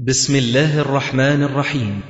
[0.00, 2.00] بسم الله الرحمن الرحيم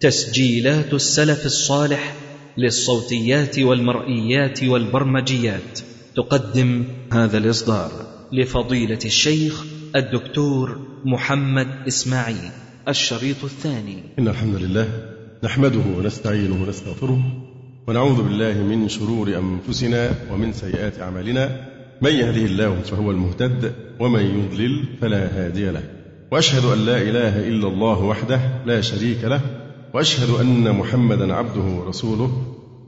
[0.00, 2.14] تسجيلات السلف الصالح
[2.58, 5.80] للصوتيات والمرئيات والبرمجيات
[6.16, 7.90] تقدم هذا الاصدار
[8.32, 9.64] لفضيله الشيخ
[9.96, 12.50] الدكتور محمد اسماعيل
[12.88, 14.88] الشريط الثاني إن الحمد لله
[15.44, 17.22] نحمده ونستعينه ونستغفره
[17.88, 21.70] ونعوذ بالله من شرور أنفسنا ومن سيئات أعمالنا.
[22.02, 25.99] من يهده الله فهو المهتد ومن يضلل فلا هادي له.
[26.30, 29.40] وأشهد أن لا إله إلا الله وحده لا شريك له
[29.94, 32.30] وأشهد أن محمدا عبده ورسوله.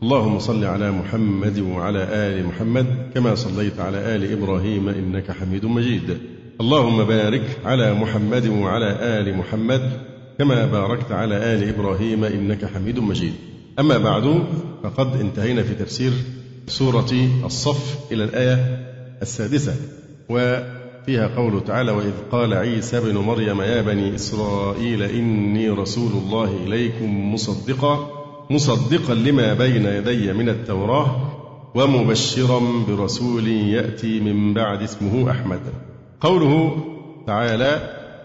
[0.02, 6.18] اللهم صل على محمد وعلى آل محمد كما صليت على آل إبراهيم إنك حميد مجيد.
[6.60, 9.82] اللهم بارك على محمد وعلى آل محمد
[10.38, 13.32] كما باركت على آل إبراهيم إنك حميد مجيد.
[13.79, 14.43] أما بعد
[14.82, 16.12] فقد انتهينا في تفسير
[16.66, 17.12] سورة
[17.45, 18.87] الصف إلى الآية
[19.23, 19.74] السادسة
[21.02, 27.35] وفيها قوله تعالى وإذ قال عيسى ابن مريم يا بني إسرائيل إني رسول الله إليكم
[27.35, 28.10] مصدقا
[28.51, 31.32] مصدقا لما بين يدي من التوراة
[31.74, 35.60] ومبشرا برسول يأتي من بعد اسمه أحمد
[36.21, 36.76] قوله
[37.26, 37.80] تعالى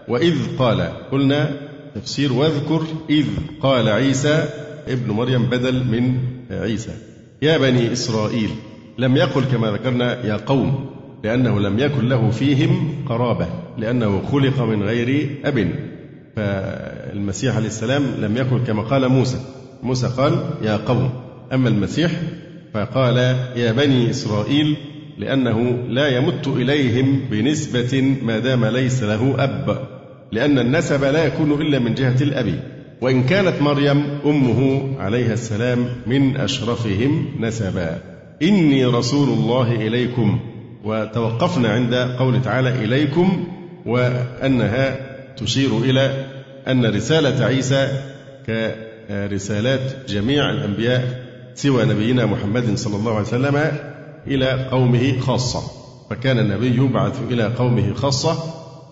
[0.08, 0.80] وإذ قال
[1.12, 1.50] قلنا
[1.94, 3.26] تفسير واذكر إذ
[3.60, 4.48] قال عيسى
[4.88, 6.18] ابن مريم بدل من
[6.50, 6.94] عيسى.
[7.42, 8.50] يا بني إسرائيل
[8.98, 10.97] لم يقل كما ذكرنا يا قوم.
[11.24, 13.46] لأنه لم يكن له فيهم قرابة
[13.78, 15.70] لأنه خلق من غير أب.
[16.36, 19.38] فالمسيح عليه السلام لم يكن كما قال موسى.
[19.82, 21.10] موسى قال يا قوم
[21.52, 22.10] أما المسيح؟
[22.74, 23.16] فقال
[23.56, 24.76] يا بني إسرائيل
[25.18, 29.78] لأنه لا يمت إليهم بنسبة ما دام ليس له أب
[30.32, 32.60] لأن النسب لا يكون إلا من جهة الأب.
[33.00, 37.98] وإن كانت مريم أمه عليها السلام من أشرفهم نسبا.
[38.42, 40.40] إني رسول الله إليكم.
[40.88, 43.48] وتوقفنا عند قول تعالى إليكم
[43.86, 44.96] وأنها
[45.36, 46.26] تشير إلى
[46.68, 47.88] أن رسالة عيسى
[48.46, 51.22] كرسالات جميع الأنبياء
[51.54, 53.72] سوى نبينا محمد صلى الله عليه وسلم
[54.26, 55.62] إلى قومه خاصة.
[56.10, 58.38] فكان النبي يبعث إلى قومه خاصة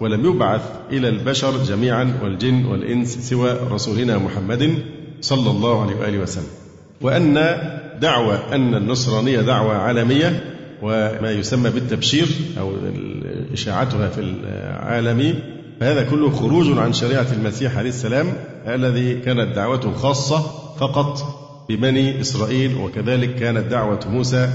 [0.01, 0.63] ولم يبعث
[0.93, 4.79] إلى البشر جميعا والجن والإنس سوى رسولنا محمد
[5.21, 6.51] صلى الله عليه وآله وسلم.
[7.01, 7.35] وأن
[8.01, 12.29] دعوى أن النصرانية دعوة عالمية وما يسمى بالتبشير
[12.61, 12.73] أو
[13.53, 15.35] إشاعتها في العالم
[15.81, 18.27] فهذا كله خروج عن شريعة المسيح عليه السلام
[18.67, 20.39] الذي كانت دعوته خاصة
[20.79, 21.19] فقط
[21.69, 24.51] ببني إسرائيل وكذلك كانت دعوة موسى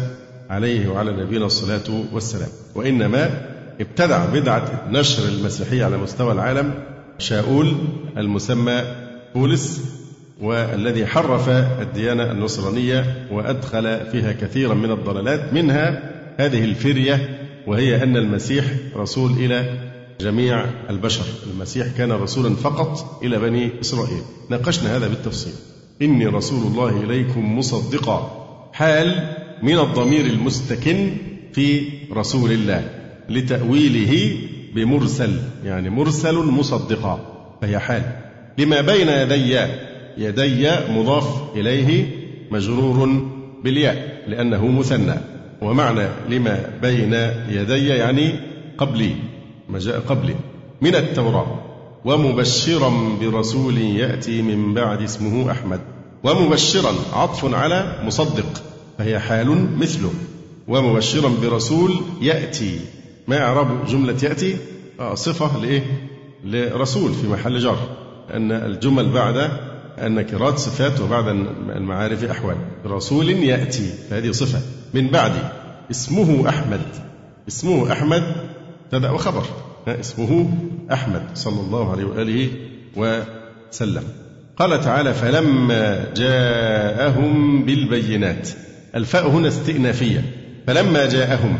[0.50, 2.50] عليه وعلى نبينا الصلاة والسلام.
[2.76, 3.30] وإنما
[3.82, 6.74] ابتدع بدعة نشر المسيحية على مستوى العالم
[7.20, 7.74] شاؤول
[8.18, 8.82] المسمى
[9.36, 9.82] بولس
[10.42, 11.50] والذي حرف
[11.82, 18.66] الديانة النصرانية وأدخل فيها كثيرا من الضلالات منها هذه الفرية وهي أن المسيح
[18.96, 21.26] رسول إلى جميع البشر.
[21.54, 24.22] المسيح كان رسولا فقط إلى بني إسرائيل.
[24.50, 25.54] ناقشنا هذا بالتفصيل.
[26.02, 28.48] إني رسول الله إليكم مصدقا.
[28.74, 31.12] حال من الضمير المستكن
[31.54, 32.90] في رسول الله
[33.30, 34.38] لتأويله
[34.76, 37.20] بمرسل يعني مرسل مصدقا.
[37.62, 38.04] فهي حال.
[38.58, 39.58] لما بين يدي
[40.18, 42.06] يدي مضاف إليه
[42.52, 43.28] مجرور
[43.64, 45.16] بالياء لأنه مثنى.
[45.62, 47.14] ومعنى لما بين
[47.50, 48.40] يدي يعني
[48.78, 49.16] قبلي
[49.70, 50.36] ما جاء قبلي
[50.82, 51.60] من التوراة.
[52.06, 55.80] ومبشرا برسول يأتي من بعد اسمه أحمد.
[56.24, 58.62] ومبشرا عطف على مصدق
[58.98, 60.12] فهي حال مثله.
[60.68, 62.80] ومبشرا برسول يأتي.
[63.28, 64.58] ما إعراب جملة يأتي؟
[65.00, 65.84] آه صفة لإيه؟
[66.46, 67.78] لرسول في محل جر
[68.34, 69.52] أن الجمل بعد
[70.02, 71.28] النكرات صفات وبعد
[71.76, 72.58] المعارف أحوال.
[72.86, 74.62] رسول يأتي فهذه صفة.
[74.94, 75.32] من بعد.
[75.92, 76.82] اسمه أحمد.
[77.48, 78.24] اسمه أحمد.
[78.92, 79.44] تبع وخبر
[79.88, 80.50] اسمه
[80.94, 82.50] أحمد صلى الله عليه وآله
[82.96, 84.04] وسلم.
[84.58, 88.50] قال تعالى فلما جاءهم بالبينات.
[88.96, 90.22] الفاء هنا استئنافية.
[90.68, 91.58] فلما جاءهم.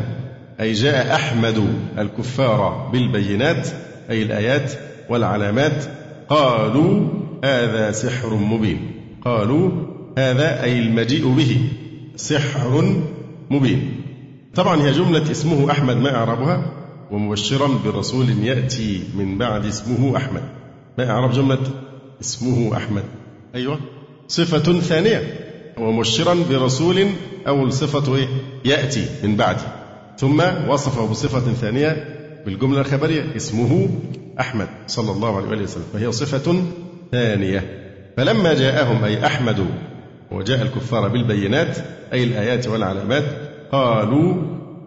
[0.60, 3.68] أي جاء أحمد الكفار بالبينات
[4.10, 4.72] أي الآيات
[5.08, 5.84] والعلامات.
[6.28, 7.08] قالوا
[7.44, 8.90] هذا سحر مبين.
[9.24, 9.70] قالوا
[10.18, 11.68] هذا أي المجيء به.
[12.16, 13.02] سحر
[13.52, 14.00] مبين.
[14.54, 16.72] طبعا هي جملة اسمه أحمد ما إعرابها
[17.10, 20.42] ومبشرا برسول يأتي من بعد اسمه أحمد.
[20.98, 21.58] ما إعراب جملة
[22.20, 23.04] اسمه أحمد؟
[23.54, 23.78] أيوة.
[24.28, 25.34] صفة ثانية
[25.78, 27.06] ومبشرا برسول
[27.48, 28.28] أول صفة إيه؟
[28.64, 29.66] يأتي من بعده
[30.18, 33.88] ثم وصفه بصفة ثانية بالجملة الخبرية اسمه
[34.40, 36.62] أحمد صلى الله عليه وسلم فهي صفة
[37.12, 37.78] ثانية.
[38.16, 39.66] فلما جاءهم أي أحمد
[40.32, 41.78] وجاء الكفار بالبينات
[42.12, 43.24] أي الآيات والعلامات
[43.72, 44.34] قالوا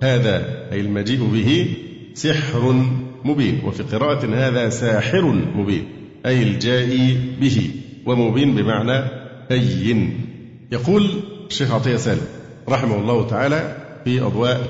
[0.03, 1.67] هذا أي المجيء به
[2.13, 2.85] سحر
[3.25, 5.25] مبين وفي قراءة هذا ساحر
[5.55, 5.83] مبين
[6.25, 7.71] أي الجائي به
[8.05, 9.03] ومبين بمعنى
[9.49, 10.21] بين.
[10.71, 11.09] يقول
[11.49, 12.27] الشيخ عطية سالم
[12.69, 14.61] رحمه الله تعالى في أضواء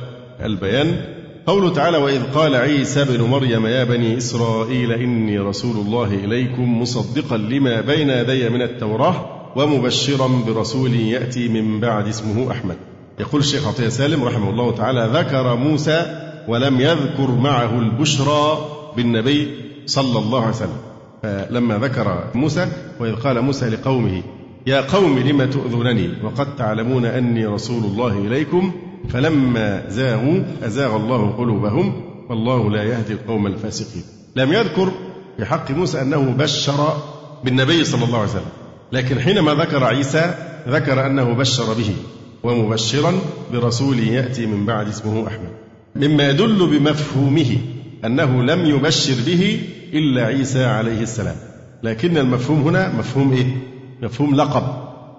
[0.43, 1.01] البيان
[1.47, 7.37] قوله تعالى وإذ قال عيسى بن مريم يا بني إسرائيل إني رسول الله إليكم مصدقا
[7.37, 12.77] لما بين يدي من التوراة ومبشرا برسول يأتي من بعد اسمه أحمد.
[13.19, 18.57] يقول الشيخ عطية سالم رحمه الله تعالى ذكر موسى ولم يذكر معه البشرى
[18.97, 19.47] بالنبي
[19.85, 20.77] صلى الله عليه وسلم.
[21.23, 22.67] فلما ذكر موسى
[22.99, 24.23] وإذ قال موسى لقومه
[24.67, 28.71] يا قوم لم تؤذونني؟ وقد تعلمون أني رسول الله إليكم.
[29.09, 34.03] فلما زاغوا أزاغ الله قلوبهم والله لا يهدي القوم الفاسقين.
[34.35, 34.91] لم يذكر
[35.37, 36.97] في حق موسى أنه بشر
[37.43, 38.64] بالنبي صلى الله عليه وسلم.
[38.91, 40.35] لكن حينما ذكر عيسى
[40.69, 41.95] ذكر أنه بشر به
[42.43, 43.13] ومبشرا
[43.53, 45.49] برسول يأتي من بعد اسمه أحمد.
[45.95, 47.57] مما يدل بمفهومه
[48.05, 49.61] أنه لم يبشر به
[49.93, 51.35] إلا عيسى عليه السلام.
[51.83, 53.57] لكن المفهوم هنا مفهوم إيه؟
[54.01, 54.63] مفهوم لقب.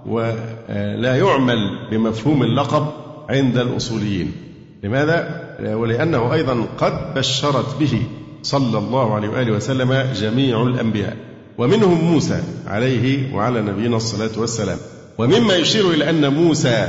[0.07, 1.59] ولا يعمل
[1.91, 2.87] بمفهوم اللقب
[3.29, 4.33] عند الأصوليين.
[4.85, 8.03] لماذا؟ ولأنه أيضا قد بشرت به
[8.43, 11.17] صلى الله عليه وآله وسلم جميع الأنبياء.
[11.59, 14.79] ومنهم موسى عليه وعلى نبينا الصلاة والسلام.
[15.19, 16.89] ومما يشير إلى أن موسى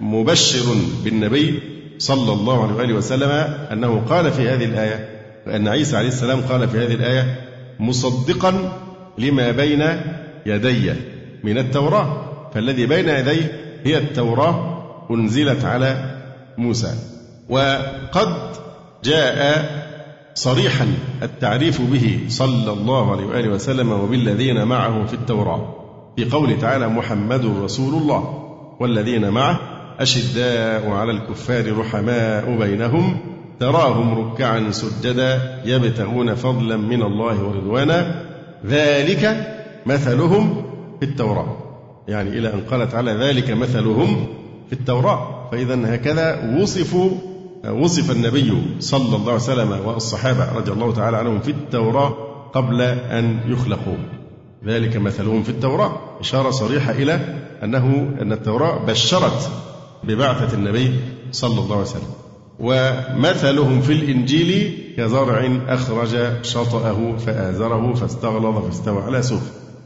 [0.00, 0.74] مبشر
[1.04, 1.62] بالنبي
[1.98, 3.30] صلى الله عليه وآله وسلم
[3.72, 5.08] أنه قال في هذه الآية
[5.46, 7.40] أن عيسى عليه السلام قال في هذه الآية
[7.80, 8.72] مصدقا
[9.18, 9.82] لما بين
[10.46, 10.92] يدي
[11.44, 12.22] من التوراة
[12.54, 16.16] فالذي بين يديه هي التوراة أنزلت على
[16.58, 16.94] موسى.
[17.48, 18.36] وقد
[19.04, 19.66] جاء
[20.36, 20.86] صريحا
[21.22, 25.74] التعريف به صلى الله عليه وآله وسلم وبالذين معه في التوراة
[26.16, 28.42] في قوله تعالى محمد رسول الله
[28.80, 29.60] والذين معه
[29.98, 33.16] أشداء على الكفار رحماء بينهم
[33.60, 38.22] تراهم ركعا سجدا يبتغون فضلا من الله ورضوانا
[38.66, 39.54] ذلك
[39.86, 40.62] مثلهم
[41.00, 41.56] في التوراة.
[42.08, 44.26] يعني إلى أن قال تعالى ذلك مثلهم
[44.66, 47.10] في التوراة فإذا هكذا وصفوا
[47.70, 52.14] وصف النبي صلى الله عليه وسلم والصحابة رضي الله تعالى عنهم في التوراة
[52.54, 53.96] قبل أن يخلقوا.
[54.64, 55.92] ذلك مثلهم في التوراة.
[56.20, 57.20] إشارة صريحة إلى
[57.64, 59.50] أنه أن التوراة بشرت
[60.04, 60.94] ببعثة النبي
[61.32, 62.10] صلى الله عليه وسلم.
[62.58, 69.40] ومثلهم في الإنجيل كزرع أخرج شطأه فآزره فاستغلظ فاستوى على سوق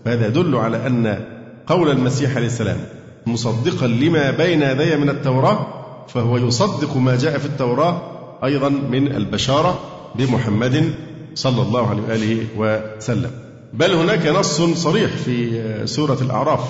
[0.05, 1.25] فهذا يدل على أن
[1.67, 2.79] قول المسيح عليه السلام
[3.27, 5.67] مصدقا لما بين يدي من التوراة
[6.15, 8.03] فهو يصدق ما جاء في التوراة
[8.45, 9.81] أيضا من البشارة
[10.15, 10.95] بمحمد
[11.35, 13.31] صلى الله عليه وآله وسلم.
[13.73, 16.61] بل هناك نص صريح في سورة الأعراف.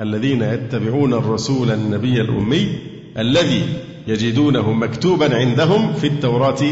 [0.00, 2.78] الذين يتبعون الرسول النبي الأمي
[3.18, 3.62] الذي
[4.06, 6.64] يجدونه مكتوبا عندهم في التوراة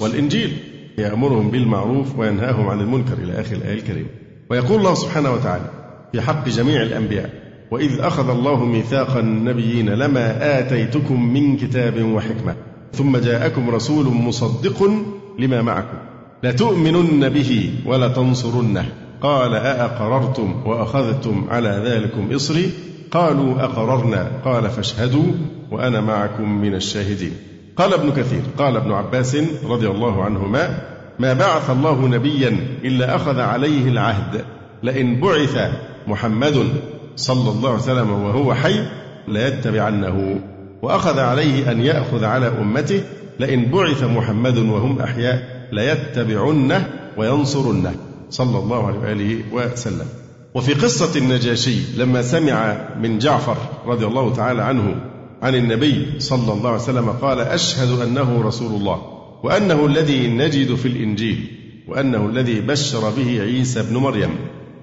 [0.00, 0.56] والإنجيل.
[0.98, 4.08] يأمرهم بالمعروف وينهاهم عن المنكر إلى آخر الآية الكريمة.
[4.50, 5.70] ويقول الله سبحانه وتعالى
[6.12, 7.41] في حق جميع الأنبياء
[7.72, 12.54] وإذ أخذ الله ميثاق النبيين لما آتيتكم من كتاب وحكمة
[12.92, 14.90] ثم جاءكم رسول مصدق
[15.38, 15.98] لما معكم.
[16.42, 18.92] لتؤمنن به ولتنصرنه.
[19.22, 22.70] قال أأقررتم وأخذتم على ذلكم إصري؟
[23.10, 24.30] قالوا أقررنا.
[24.44, 25.32] قال فاشهدوا
[25.70, 27.32] وأنا معكم من الشاهدين.
[27.76, 30.78] قال ابن كثير قال ابن عباس رضي الله عنهما
[31.18, 34.44] ما بعث الله نبيا إلا أخذ عليه العهد
[34.82, 35.72] لئن بعث
[36.06, 36.66] محمد
[37.16, 38.84] صلى الله عليه وسلم وهو حي
[39.28, 40.40] ليتبعنه
[40.82, 43.00] وأخذ عليه أن يأخذ على أمته
[43.40, 47.94] لئن بعث محمد وهم أحياء ليتبعنه وينصرنه.
[48.30, 50.06] صلى الله عليه وآله وسلم.
[50.54, 54.94] وفي قصة النجاشي لما سمع من جعفر رضي الله تعالى عنه
[55.42, 59.02] عن النبي صلى الله عليه وسلم قال أشهد أنه رسول الله
[59.42, 61.46] وأنه الذي نجد في الإنجيل
[61.88, 64.30] وأنه الذي بشر به عيسى بن مريم.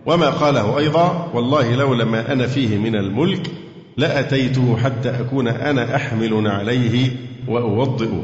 [0.09, 3.51] وما قاله أيضا والله لولا ما أنا فيه من الملك
[3.97, 7.11] لأتيته حتى أكون أنا أحمل عليه
[7.47, 8.23] وأوضئه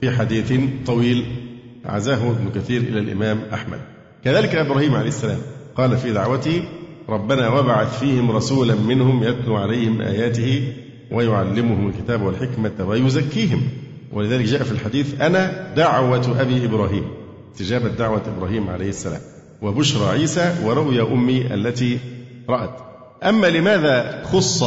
[0.00, 0.52] في حديث
[0.86, 1.24] طويل
[1.84, 3.80] عزاه ابن كثير إلى الإمام أحمد.
[4.24, 5.38] كذلك إبراهيم عليه السلام
[5.76, 6.62] قال في دعوته
[7.08, 10.72] ربنا وابعث فيهم رسولا منهم يتلو عليهم آياته
[11.12, 13.62] ويعلمهم الكتاب والحكمة ويزكيهم.
[14.12, 17.04] ولذلك جاء في الحديث أنا دعوة أبي إبراهيم.
[17.54, 19.20] استجابة دعوة إبراهيم عليه السلام.
[19.62, 21.98] وبشرى عيسى ورؤيا أمي التي
[22.48, 22.76] رأت.
[23.22, 24.64] أما لماذا خص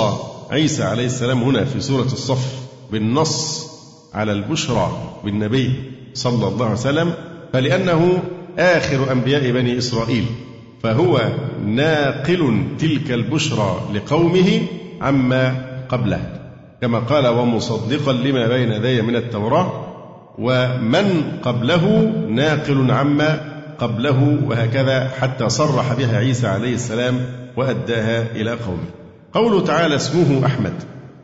[0.51, 2.59] عيسى عليه السلام هنا في سورة الصف
[2.91, 3.71] بالنص
[4.13, 4.91] على البشرى
[5.23, 5.73] بالنبي
[6.13, 7.13] صلى الله عليه وسلم؟
[7.53, 8.23] فلأنه
[8.59, 10.25] آخر أنبياء بني إسرائيل.
[10.83, 11.29] فهو
[11.65, 14.61] ناقل تلك البشرى لقومه
[15.01, 16.39] عما قبله.
[16.81, 19.87] كما قال ومصدقا لما بين يدي من التوراة
[20.37, 23.50] ومن قبله ناقل عما
[23.81, 27.25] قبله وهكذا حتى صرح بها عيسى عليه السلام
[27.57, 28.89] وأداها إلى قومه.
[29.33, 30.73] قوله تعالى اسمه أحمد.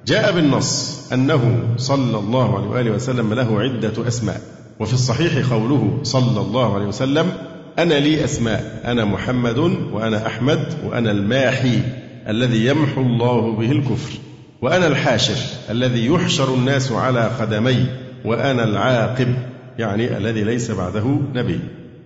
[0.05, 4.41] جاء بالنص أنه صلى الله عليه وآله وسلم له عدة أسماء.
[4.79, 7.31] وفي الصحيح قوله صلى الله عليه وسلم
[7.79, 9.57] أنا لي أسماء أنا محمد
[9.91, 11.79] وأنا أحمد وأنا الماحي
[12.27, 14.13] الذي يمحو الله به الكفر
[14.61, 15.35] وأنا الحاشر
[15.69, 17.85] الذي يحشر الناس على قدمي
[18.25, 19.33] وأنا العاقب
[19.79, 21.59] يعني الذي ليس بعده نبي.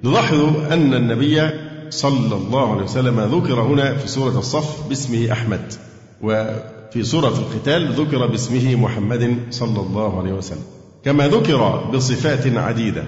[0.03, 1.49] نلاحظ أن النبي
[1.89, 5.73] صلى الله عليه وسلم ذكر هنا في سورة الصف باسمه أحمد
[6.21, 10.63] وفي سورة القتال ذكر باسمه محمد صلى الله عليه وسلم
[11.05, 13.03] كما ذكر بصفات عديدة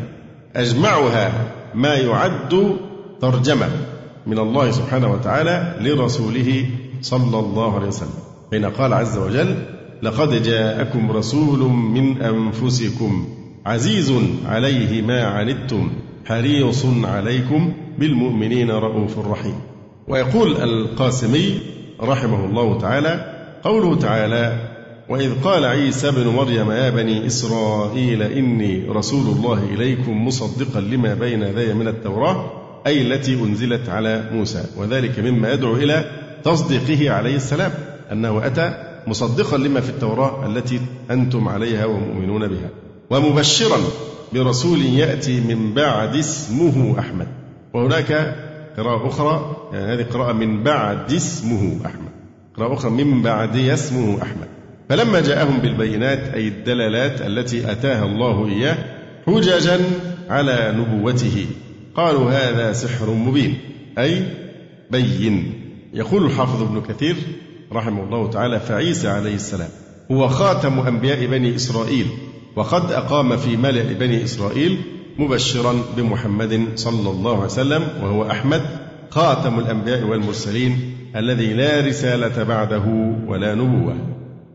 [0.55, 1.31] أجمعها
[1.75, 2.77] ما يعد
[3.21, 3.69] ترجمة
[4.27, 6.69] من الله سبحانه وتعالى لرسوله
[7.01, 8.13] صلى الله عليه وسلم
[8.51, 9.55] حين قال عز وجل
[10.01, 13.27] لقد جاءكم رسول من أنفسكم
[13.65, 14.13] عزيز
[14.45, 15.91] عليه ما عنتم
[16.25, 19.55] حريص عليكم بالمؤمنين رؤوف رحيم.
[20.07, 21.59] ويقول القاسمي
[22.01, 24.69] رحمه الله تعالى قوله تعالى
[25.09, 31.41] وإذ قال عيسى ابن مريم يا بني إسرائيل إني رسول الله إليكم مصدقا لما بين
[31.41, 32.51] يدي من التوراة
[32.87, 36.05] أي التي أنزلت على موسى وذلك مما يدعو إلى
[36.43, 37.71] تصديقه عليه السلام
[38.11, 38.73] أنه أتى
[39.07, 40.79] مصدقا لما في التوراة التي
[41.11, 42.69] أنتم عليها ومؤمنون بها.
[43.09, 43.77] ومبشرا
[44.33, 47.27] برسول يأتي من بعد اسمه أحمد.
[47.73, 48.11] وهناك
[48.77, 52.11] قراءة أخرى يعني هذه قراءة من بعد اسمه أحمد.
[52.57, 54.47] قراءة أخرى من بعد اسمه أحمد.
[54.89, 58.77] فلما جاءهم بالبينات أي الدلالات التي أتاها الله إياه
[59.27, 59.79] حججا
[60.29, 61.45] على نبوته.
[61.95, 63.57] قالوا هذا سحر مبين
[63.97, 64.23] أي
[64.91, 65.53] بين.
[65.93, 67.15] يقول الحافظ ابن كثير
[67.73, 69.69] رحمه الله تعالى فعيسى عليه السلام
[70.11, 72.07] هو خاتم أنبياء بني إسرائيل.
[72.55, 74.81] وقد أقام في ملأ بني إسرائيل
[75.19, 78.61] مبشرا بمحمد صلى الله عليه وسلم وهو أحمد
[79.09, 83.95] خاتم الأنبياء والمرسلين الذي لا رسالة بعده ولا نبوة.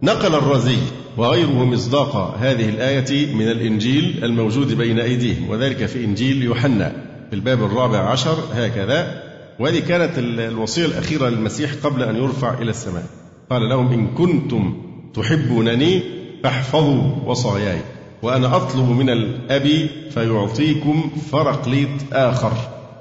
[0.02, 0.76] نقل الرازي
[1.16, 6.92] وغيره مصداق هذه الآية من الإنجيل الموجود بين أيديهم وذلك في إنجيل يوحنا
[7.30, 9.22] في الباب الرابع عشر هكذا
[9.60, 13.04] وهذه كانت الوصية الأخيرة للمسيح قبل أن يرفع إلى السماء
[13.50, 14.82] قال لهم إن كنتم
[15.14, 16.02] تحبونني
[16.42, 17.80] فاحفظوا وصاياي
[18.22, 22.52] وأنا أطلب من الأب فيعطيكم فرقليط آخر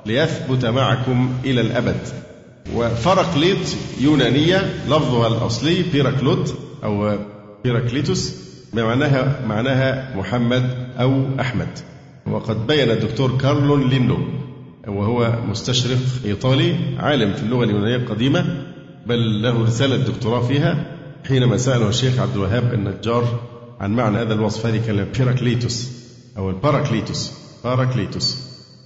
[0.05, 1.99] ليثبت معكم إلى الأبد.
[2.75, 3.57] وفرقليط
[4.01, 7.17] يونانية لفظها الأصلي بيراكلوت أو
[7.63, 8.35] بيراكليتوس
[8.73, 11.67] بمعناها معناها محمد أو أحمد.
[12.31, 14.17] وقد بين الدكتور كارلو لينو
[14.87, 18.45] وهو مستشرق إيطالي عالم في اللغة اليونانية القديمة
[19.05, 20.96] بل له رسالة دكتوراه فيها.
[21.27, 23.39] حينما سأله الشيخ عبد الوهاب النجار
[23.79, 25.91] عن معنى هذا الوصف هذه كلمة بيراكليتوس
[26.37, 27.31] أو الباراكليتوس
[27.63, 28.37] باراكليتوس.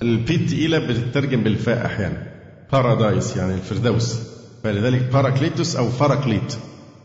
[0.01, 2.27] البي التقيلة بتترجم بالفاء أحيانا
[2.71, 4.19] بارادايس يعني الفردوس.
[4.63, 6.55] فلذلك باراكليتوس أو فاراكليت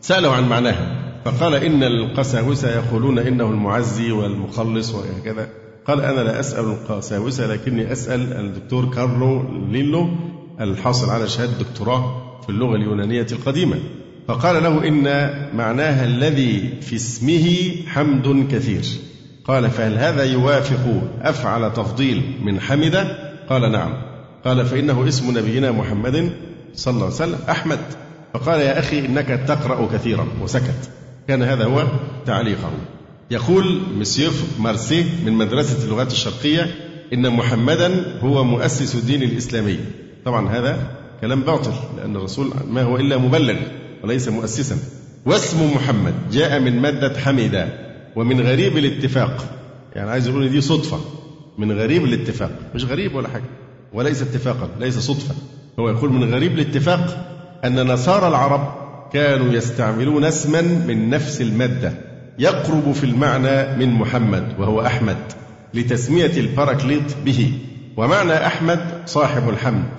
[0.01, 5.49] سأله عن معناها فقال إن القساوسة يقولون إنه المعزي والمخلص وهكذا.
[5.87, 10.09] قال أنا لا أسأل القساوسة لكني أسأل الدكتور كارلو ليلو
[10.61, 13.79] الحاصل على شهادة دكتوراه في اللغة اليونانية القديمة.
[14.27, 15.03] فقال له إن
[15.57, 18.83] معناها الذي في اسمه حمد كثير.
[19.45, 22.95] قال فهل هذا يوافق أفعل تفضيل من حمد
[23.49, 23.93] قال نعم.
[24.45, 26.31] قال فإنه اسم نبينا محمد
[26.75, 27.79] صلى الله عليه وسلم أحمد.
[28.33, 30.27] فقال يا أخي إنك تقرأ كثيرا.
[30.41, 30.89] وسكت.
[31.27, 31.83] كان هذا هو
[32.25, 32.71] تعليقه.
[33.31, 36.75] يقول مسيوف مارسي من مدرسة اللغات الشرقية
[37.13, 39.77] إن محمدا هو مؤسس الدين الإسلامي.
[40.25, 40.77] طبعا هذا
[41.21, 43.55] كلام باطل لأن الرسول ما هو إلا مبلغ.
[44.03, 44.77] وليس مؤسسا.
[45.25, 47.69] واسم محمد جاء من مادة حمد
[48.15, 49.45] ومن غريب الاتفاق.
[49.95, 50.99] يعني عايز يقول دي صدفة.
[51.57, 52.51] من غريب الاتفاق.
[52.75, 53.49] مش غريب ولا حاجة.
[53.93, 54.69] وليس اتفاقا.
[54.79, 55.35] ليس صدفة.
[55.79, 57.33] هو يقول من غريب الاتفاق
[57.65, 58.73] أن نصارى العرب
[59.13, 61.93] كانوا يستعملون اسما من نفس المادة.
[62.39, 65.17] يقرب في المعنى من محمد وهو أحمد
[65.73, 67.51] لتسمية الباراكليط به.
[67.97, 69.89] ومعنى أحمد صاحب الحمد.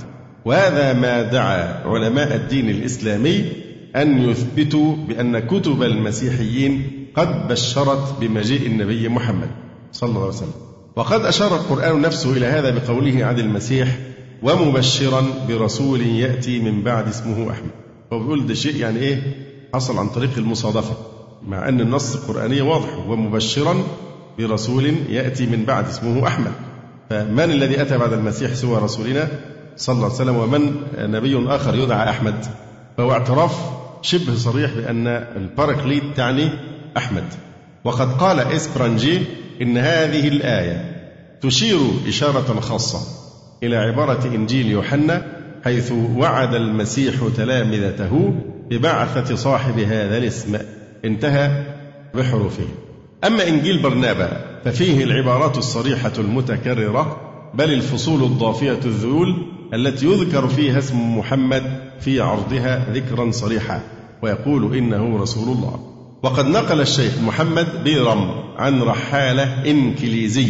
[0.45, 9.09] وهذا ما دعا علماء الدين الإسلامي أن يثبتوا بأن كتب المسيحيين قد بشرت بمجيء النبي
[9.09, 9.50] محمد
[9.92, 10.52] صلى الله عليه وسلم.
[10.97, 13.99] وقد أشار القرآن نفسه إلى هذا بقوله عن المسيح
[14.42, 17.71] ومبشرا برسول يأتي من بعد اسمه أحمد.
[18.12, 19.23] هو بيقول ده شيء يعني إيه؟
[19.75, 20.95] حصل عن طريق المصادفة.
[21.49, 23.09] مع أن النص القرآني واضح.
[23.09, 23.76] ومبشرا
[24.38, 26.52] برسول يأتي من بعد اسمه أحمد.
[27.11, 29.28] فمن الذي أتى بعد المسيح سوى رسولنا
[29.76, 32.47] صلى الله عليه وسلم؟ ومن نبي آخر يدعى أحمد؟
[32.97, 36.50] فهو اعتراف شبه صريح بأن الباراكليت تعني
[36.97, 37.25] أحمد.
[37.85, 39.23] وقد قال اسبرنجر
[39.62, 40.97] إن هذه الآية
[41.40, 41.78] تشير
[42.09, 42.99] إشارة خاصة
[43.62, 45.23] إلى عبارة إنجيل يوحنا
[45.64, 48.35] حيث وعد المسيح تلامذته
[48.71, 50.59] ببعثة صاحب هذا الاسم.
[51.05, 51.64] انتهى
[52.14, 52.69] بحروفه.
[53.25, 57.21] أما إنجيل برنابا ففيه العبارات الصريحة المتكررة
[57.55, 61.63] بل الفصول الضافية الذيول التي يذكر فيها اسم محمد
[62.01, 63.81] في عرضها ذكرا صريحا
[64.23, 65.81] ويقول إنه رسول الله.
[66.23, 70.49] وقد نقل الشيخ محمد بيرم عن رحالة إنكليزي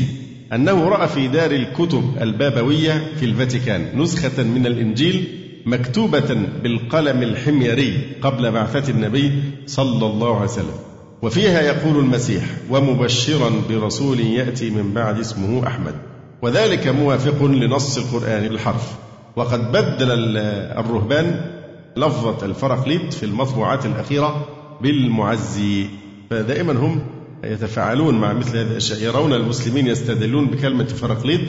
[0.53, 5.29] أنه رأى في دار الكتب البابوية في الفاتيكان نسخة من الإنجيل
[5.67, 10.79] مكتوبة بالقلم الحميري قبل بعثة النبي صلى الله عليه وسلم.
[11.23, 15.95] وفيها يقول المسيح ومبشرا برسول يأتي من بعد اسمه أحمد
[16.43, 18.95] وذلك موافق لنص القرآن بالحرف
[19.39, 20.37] وقد بدل
[20.79, 21.41] الرهبان
[21.97, 24.49] لفظة الفرقليط في المطبوعات الأخيرة
[24.81, 25.87] بالمعزي
[26.31, 27.01] فدائما هم
[27.45, 31.41] يتفاعلون مع مثل هذه الأشياء يرون المسلمين يستدلون بكلمة فرقليط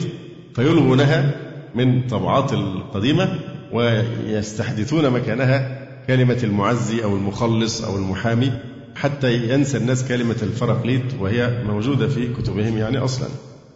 [0.54, 1.34] فيلغونها
[1.74, 3.38] من طبعات القديمة
[3.72, 8.52] ويستحدثون مكانها كلمة المعزي أو المخلص أو المحامي
[8.96, 13.28] حتى ينسى الناس كلمة الفرقليط وهي موجودة في كتبهم يعني أصلا.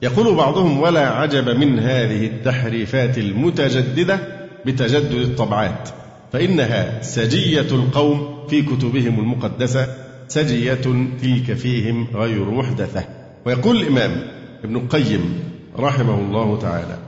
[0.04, 4.18] يقول بعضهم ولا عجب من هذه التحريفات المتجددة
[4.66, 5.88] بتجدد الطبعات
[6.32, 9.87] فإنها سجية القوم في كتبهم المقدسة
[10.28, 10.75] سجية
[11.23, 13.04] تلك فيهم غير محدثة
[13.46, 14.16] ويقول الإمام
[14.64, 15.38] ابن القيم
[15.78, 16.99] رحمه الله تعالى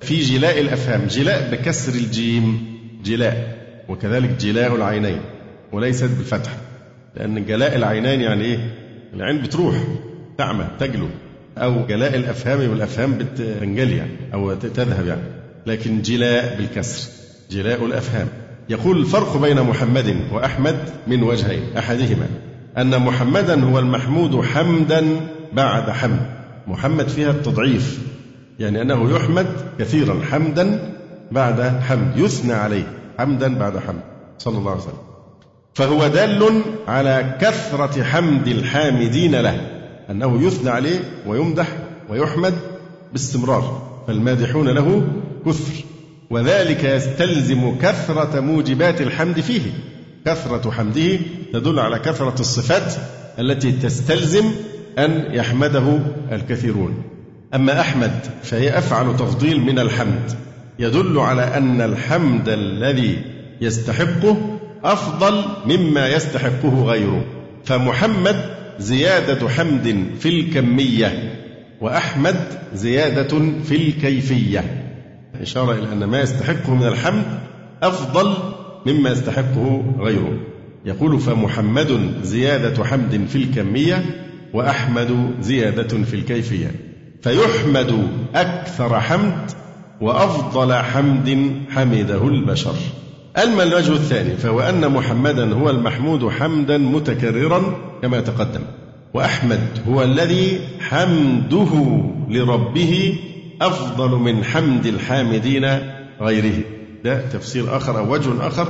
[0.00, 2.64] في جلاء الأفهام جلاء بكسر الجيم
[3.04, 3.56] جلاء
[3.88, 5.20] وكذلك جلاء العينين
[5.72, 6.50] وليست بالفتح
[7.16, 8.74] لأن جلاء العينين يعني إيه؟
[9.14, 9.74] العين بتروح
[10.38, 11.08] تعمى تجلو
[11.58, 15.22] أو جلاء الأفهام والأفهام بتنجلي يعني أو تذهب يعني.
[15.66, 17.10] لكن جلاء بالكسر
[17.50, 18.28] جلاء الأفهام.
[18.68, 22.26] يقول الفرق بين محمد وأحمد من وجهين أحدهما
[22.78, 25.04] أن محمدا هو المحمود حمدا
[25.52, 26.26] بعد حمد
[26.66, 27.98] محمد فيها التضعيف
[28.58, 29.46] يعني أنه يحمد
[29.78, 30.92] كثيرا حمدا
[31.32, 32.84] بعد حمد يثنى عليه
[33.18, 34.02] حمدا بعد حمد
[34.38, 34.98] صلى الله عليه وسلم.
[35.74, 39.75] فهو دال على كثرة حمد الحامدين له.
[40.10, 41.68] أنه يثنى عليه ويمدح
[42.08, 42.54] ويحمد
[43.12, 45.08] باستمرار فالمادحون له
[45.46, 45.84] كثر
[46.30, 49.60] وذلك يستلزم كثرة موجبات الحمد فيه.
[50.26, 51.18] كثرة حمده
[51.52, 52.94] تدل على كثرة الصفات
[53.38, 54.44] التي تستلزم
[54.98, 55.98] أن يحمده
[56.32, 57.02] الكثيرون.
[57.54, 60.32] أما أحمد فهي أفعل تفضيل من الحمد.
[60.78, 63.22] يدل على أن الحمد الذي
[63.60, 64.36] يستحقه
[64.84, 67.24] أفضل مما يستحقه غيره.
[67.64, 71.32] فمحمد زيادة حمد في الكمية
[71.80, 72.36] وأحمد
[72.74, 74.64] زيادة في الكيفية.
[75.42, 77.24] إشارة إلى أن ما يستحقه من الحمد
[77.82, 78.34] أفضل
[78.86, 80.38] مما يستحقه غيره.
[80.84, 84.04] يقول فمحمد زيادة حمد في الكمية
[84.54, 86.70] وأحمد زيادة في الكيفية.
[87.22, 89.50] فيحمد أكثر حمد
[90.00, 92.74] وأفضل حمد حمده البشر.
[93.42, 98.60] أما الوجه الثاني فهو أن محمدا هو المحمود حمدا متكررا كما تقدم
[99.14, 103.18] وأحمد هو الذي حمده لربه
[103.62, 105.66] أفضل من حمد الحامدين
[106.20, 106.60] غيره.
[107.04, 108.68] ده تفسير آخر أو وجه آخر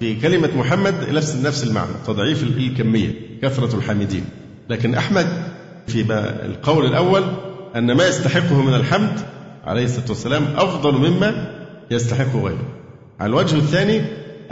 [0.00, 3.10] في كلمة محمد نفس نفس المعنى تضعيف الكمية
[3.42, 4.24] كثرة الحامدين.
[4.70, 5.26] لكن أحمد
[5.86, 6.04] في
[6.44, 7.22] القول الأول
[7.76, 9.20] أن ما يستحقه من الحمد
[9.64, 11.46] عليه الصلاة والسلام أفضل مما
[11.90, 12.81] يستحقه غيره.
[13.22, 14.02] الوجه الثاني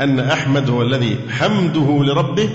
[0.01, 2.49] أن أحمد هو الذي حمده لربه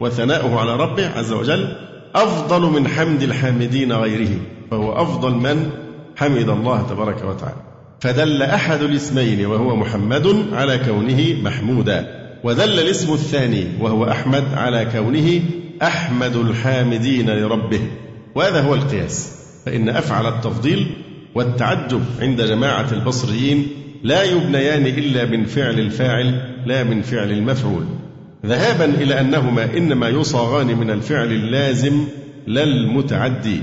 [0.00, 1.76] وثناؤه على ربه عز وجل
[2.14, 4.30] أفضل من حمد الحامدين غيره
[4.70, 5.70] فهو أفضل من
[6.16, 7.62] حمد الله تبارك وتعالى.
[8.00, 12.06] فدل أحد الاسمين وهو محمد على كونه محمودا
[12.44, 15.40] ودل الاسم الثاني وهو أحمد على كونه
[15.82, 17.80] أحمد الحامدين لربه
[18.34, 19.40] وهذا هو القياس.
[19.66, 20.86] فإن أفعل التفضيل
[21.34, 23.68] والتعجب عند جماعة البصريين
[24.02, 27.84] لا يبنيان إلا من فعل الفاعل لا من فعل المفعول.
[28.46, 32.04] ذهابا إلى أنهما إنما يصاغان من الفعل اللازم
[32.46, 33.60] لا المتعدي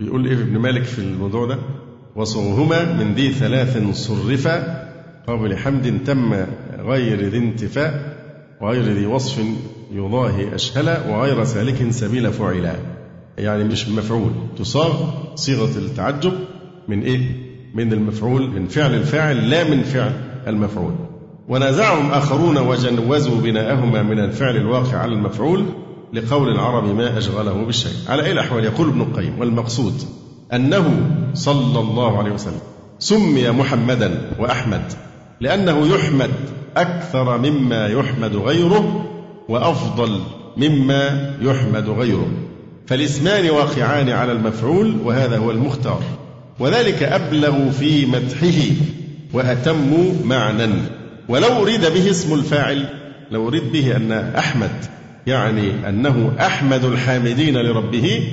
[0.00, 1.58] بيقول إيه ابن مالك في الموضوع ده؟
[2.16, 4.86] وصوهما من ذي ثلاث صرفا
[5.26, 6.34] قابل حمد تم
[6.78, 8.16] غير ذي انتفاء
[8.60, 9.42] وغير ذي وصف
[9.92, 12.74] يضاهي أشهلا وغير سالك سبيل فعلا.
[13.38, 16.32] يعني مش مفعول تصاغ صيغة التعجب
[16.88, 17.45] من إيه؟
[17.76, 20.12] من المفعول من فعل الفاعل لا من فعل
[20.46, 20.92] المفعول.
[21.48, 25.66] ونازعهم آخرون وجنوزوا بناءهما من الفعل الواقع على المفعول
[26.12, 27.92] لقول العرب ما أشغله بالشيء.
[28.08, 29.94] على أي الأحوال؟ يقول ابن القيم والمقصود
[30.52, 32.60] أنه صلى الله عليه وسلم
[32.98, 34.82] سمي محمدا وأحمد
[35.40, 36.30] لأنه يحمد
[36.76, 39.06] أكثر مما يحمد غيره
[39.48, 40.20] وأفضل
[40.56, 42.28] مما يحمد غيره.
[42.86, 46.00] فالاسمان واقعان على المفعول وهذا هو المختار.
[46.58, 48.74] وذلك أبلغ في مدحه
[49.32, 50.72] وأتم معنى.
[51.28, 52.86] ولو أريد به اسم الفاعل
[53.30, 54.70] لو أريد به أن أحمد
[55.26, 58.32] يعني أنه أحمد الحامدين لربه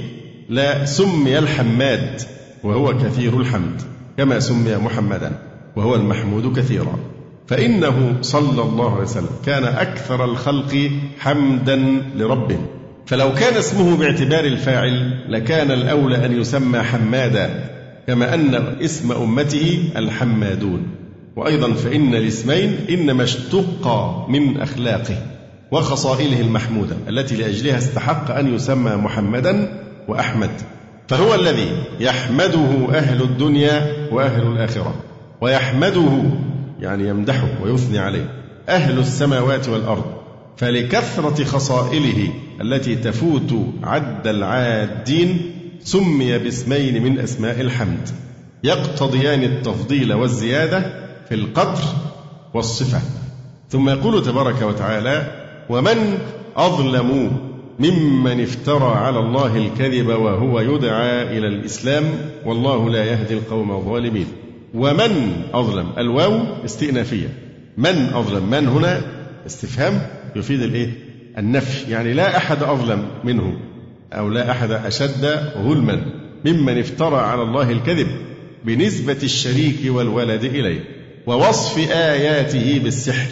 [0.50, 2.22] لا سمي الحماد
[2.64, 3.82] وهو كثير الحمد
[4.18, 5.32] كما سمي محمدا
[5.76, 7.00] وهو المحمود كثيرا.
[7.48, 11.76] فإنه صلى الله عليه وسلم كان أكثر الخلق حمدا
[12.16, 12.58] لربه
[13.06, 17.73] فلو كان اسمه باعتبار الفاعل لكان الأولى أن يسمى حمادا
[18.08, 20.88] كما أن اسم أمته الحمادون.
[21.36, 25.18] وأيضا فإن الاسمين إنما اشتقا من أخلاقه
[25.72, 30.52] وخصائله المحمودة التي لأجلها استحق أن يسمى محمدا وأحمد.
[31.08, 34.96] فهو الذي يحمده أهل الدنيا وأهل الآخرة.
[35.42, 36.24] ويحمده
[36.80, 38.30] يعني يمدحه ويثني عليه
[38.70, 40.06] أهل السماوات والأرض.
[40.58, 42.30] فلكثرة خصائله
[42.62, 45.52] التي تفوت عد العادين
[45.84, 48.10] سمي باسمين من أسماء الحمد
[48.64, 50.80] يقتضيان التفضيل والزيادة
[51.30, 51.82] في القدر
[52.54, 53.02] والصفة.
[53.70, 55.32] ثم يقول تبارك وتعالى
[55.70, 56.18] ومن
[56.56, 57.32] أظلم
[57.80, 62.04] ممن افترى على الله الكذب وهو يدعى إلى الإسلام
[62.46, 64.28] والله لا يهدي القوم الظالمين.
[64.74, 67.28] ومن أظلم؟ الواو استئنافية.
[67.78, 69.02] من أظلم؟ من هنا؟
[69.46, 70.02] استفهام
[70.36, 70.90] يفيد الإيه؟
[71.38, 71.92] النفي.
[71.92, 73.54] يعني لا أحد أظلم منه.
[74.18, 76.06] أو لا أحد أشد ظلما
[76.46, 78.08] ممن افترى على الله الكذب
[78.66, 80.80] بنسبة الشريك والولد إليه
[81.28, 83.30] ووصف آياته بالسحر.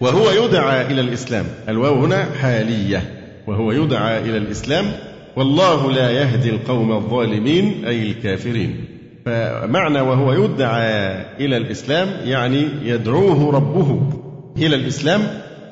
[0.00, 1.44] وهو يدعى إلى الإسلام.
[1.68, 3.02] الواو هنا حالية.
[3.46, 4.92] وهو يدعى إلى الإسلام.
[5.36, 8.84] والله لا يهدي القوم الظالمين أي الكافرين.
[9.26, 10.90] فمعنى وهو يدعى
[11.40, 14.12] إلى الإسلام يعني يدعوه ربه
[14.56, 15.20] إلى الإسلام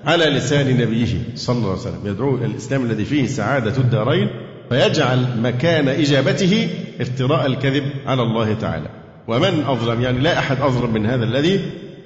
[0.05, 2.01] على لسان نبيه صلى الله عليه وسلم.
[2.05, 4.29] يدعو إلى الإسلام الذي فيه سعادة الدارين
[4.69, 6.69] فيجعل مكان إجابته
[7.01, 8.87] افتراء الكذب على الله تعالى.
[9.29, 11.61] ومن أظلم يعني لا أحد أظلم من هذا الذي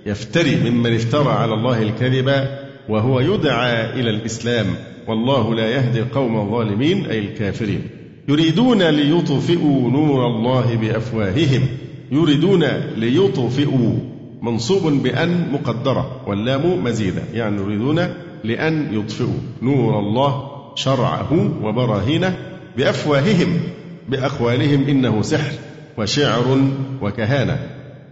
[0.06, 2.48] يفتري ممن افترى على الله الكذب
[2.88, 4.66] وهو يدعى إلى الإسلام.
[5.08, 7.82] والله لا يهدي القوم الظالمين أي الكافرين.
[8.28, 11.66] يريدون ليطفئوا نور الله بأفواههم.
[12.12, 12.64] يريدون
[12.96, 13.94] ليطفئوا
[14.42, 17.22] منصوب بأن مقدرة واللام مزيدة.
[17.34, 18.08] يعني يريدون
[18.44, 22.36] لأن يطفئوا نور الله شرعه وبراهينه
[22.76, 23.60] بأفواههم
[24.08, 25.52] بأقوالهم إنه سحر
[25.98, 26.58] وشعر
[27.02, 27.58] وكهانة.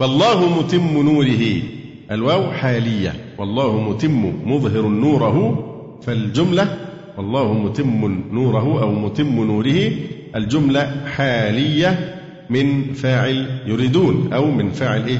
[0.00, 1.62] فالله متم نوره
[2.10, 3.14] الواو حالية.
[3.38, 5.66] والله متم مظهر نوره
[6.02, 6.76] فالجملة
[7.16, 9.92] والله متم نوره أو متم نوره
[10.36, 12.16] الجملة حالية
[12.50, 15.18] من فاعل يريدون أو من فاعل إيه؟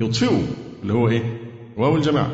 [0.00, 0.42] يطفئوا
[0.82, 1.22] اللي هو إيه؟
[1.76, 2.30] واو الجماعة.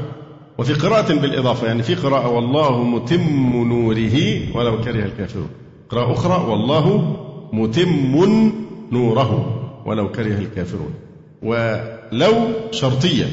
[0.59, 5.49] وفي قراءة بالإضافة يعني في قراءة والله متم نوره ولو كره الكافرون.
[5.91, 7.17] قراءة أخرى والله
[7.53, 8.53] متم
[8.93, 10.95] نوره ولو كره الكافرون.
[11.43, 12.35] ولو
[12.71, 13.27] شرطية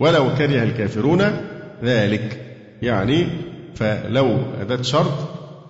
[0.00, 1.22] ولو كره الكافرون
[1.84, 2.44] ذلك.
[2.82, 3.26] يعني
[3.74, 5.12] فلو أداة شرط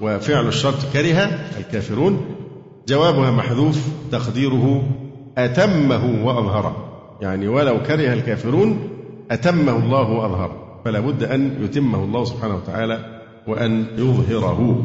[0.01, 2.21] وفعل الشرط كره الكافرون
[2.89, 4.83] جوابها محذوف تقديره
[5.39, 6.77] أتمه وأظهره
[7.21, 8.79] يعني ولو كره الكافرون
[9.31, 14.83] أتمه الله وأظهره فلا بد أن يتمه الله سبحانه وتعالى وأن يظهره.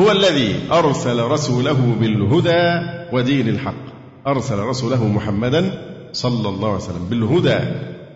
[0.00, 3.84] هو الذي أرسل رسوله بالهدى ودين الحق.
[4.26, 5.70] أرسل رسوله محمدا
[6.12, 7.58] صلى الله عليه وسلم بالهدى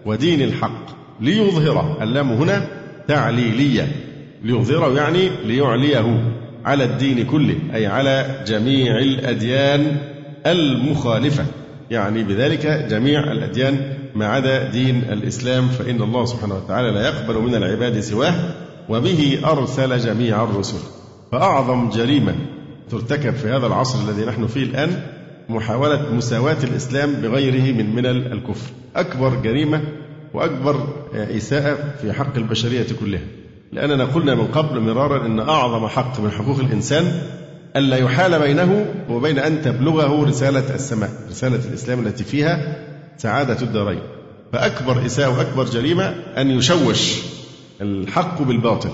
[0.07, 0.87] ودين الحق
[1.21, 1.99] ليظهره.
[2.03, 2.67] اللام هنا
[3.09, 3.89] تعليلية.
[4.45, 6.23] ليظهره يعني ليعليه
[6.65, 9.97] على الدين كله أي على جميع الأديان
[10.47, 11.45] المخالفة.
[11.91, 17.55] يعني بذلك جميع الأديان ما عدا دين الإسلام فإن الله سبحانه وتعالى لا يقبل من
[17.55, 18.35] العباد سواه
[18.89, 20.98] وبه أرسل جميع الرسل.
[21.33, 22.35] فأعظم جريمة
[22.91, 25.03] ترتكب في هذا العصر الذي نحن فيه الآن
[25.49, 28.71] محاولة مساواة الإسلام بغيره من ملل الكفر.
[28.97, 29.83] أكبر جريمة
[30.35, 33.21] وأكبر إساءة في حق البشرية كلها.
[33.73, 37.23] لأننا قلنا من قبل مرارا أن أعظم حق من حقوق الإنسان
[37.77, 42.77] ألا يحال بينه وبين أن تبلغه رسالة السماء رسالة الإسلام التي فيها
[43.17, 44.01] سعادة الدارين.
[44.53, 47.23] فأكبر إساءة وأكبر جريمة أن يشوش
[47.81, 48.91] الحق بالباطل.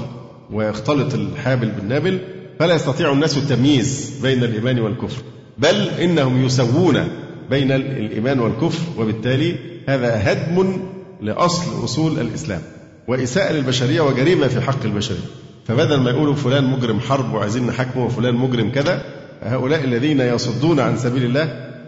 [0.52, 2.18] ويختلط الحابل بالنابل
[2.59, 5.22] فلا يستطيع الناس التمييز بين الإيمان والكفر.
[5.59, 7.09] بل إنهم يسوون
[7.50, 9.57] بين الإيمان والكفر وبالتالي
[9.88, 10.76] هذا هدم
[11.22, 12.61] لأصل أصول الإسلام.
[13.09, 15.24] وإساءة للبشرية وجريمة في حق البشرية.
[15.66, 19.02] فبدل ما يقولوا فلان مجرم حرب وعايزين نحاكمه وفلان مجرم كذا
[19.42, 21.44] هؤلاء الذين يصدون عن سبيل الله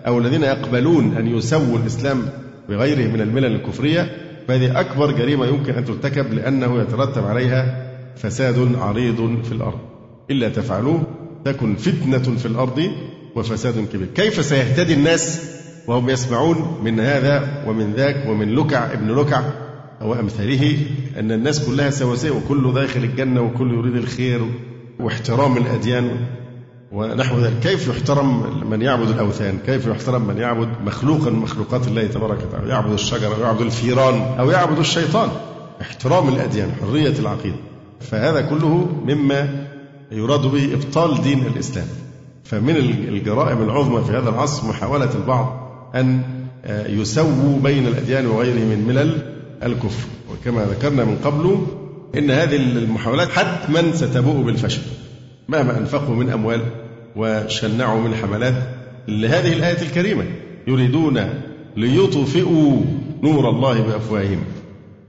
[0.06, 2.28] أو الذين يقبلون أن يسووا الإسلام
[2.68, 4.16] بغيره من الملل الكفرية
[4.48, 7.85] فهذه أكبر جريمة يمكن أن ترتكب لأنه يترتب عليها
[8.16, 9.78] فساد عريض في الأرض.
[10.30, 11.02] إلا تفعلوه
[11.44, 12.90] تكن فتنة في الأرض
[13.36, 14.08] وفساد كبير.
[14.14, 19.42] كيف سيهتدي الناس وهم يسمعون من هذا ومن ذاك ومن لكع ابن لكع
[20.02, 20.76] وأمثاله
[21.18, 24.40] أن الناس كلها سواسية وكل داخل الجنة وكل يريد الخير
[25.00, 26.10] واحترام الأديان
[26.92, 27.58] ونحو ذلك.
[27.62, 32.68] كيف يحترم من يعبد الأوثان؟ كيف يحترم من يعبد مخلوقا من مخلوقات الله تبارك وتعالى؟
[32.68, 35.28] يعبد الشجر أو يعبد الفيران أو يعبد الشيطان.
[35.80, 37.56] احترام الأديان حرية العقيدة.
[38.00, 39.66] فهذا كله مما
[40.12, 41.86] يراد به إبطال دين الإسلام.
[42.44, 42.76] فمن
[43.08, 46.22] الجرائم العظمى في هذا العصر محاولة البعض أن
[46.64, 49.22] آه، يسووا بين الأديان وغيره من ملل
[49.62, 50.08] الكفر.
[50.32, 51.58] وكما ذكرنا من قبل
[52.18, 54.82] إن هذه المحاولات حتما ستبوء بالفشل
[55.48, 56.60] مهما أنفقوا من أموال
[57.16, 58.54] وشنعوا من حملات.
[59.08, 60.24] لهذه الآية الكريمة
[60.66, 61.20] يريدون
[61.76, 62.80] ليطفئوا
[63.22, 64.38] نور الله بأفواههم.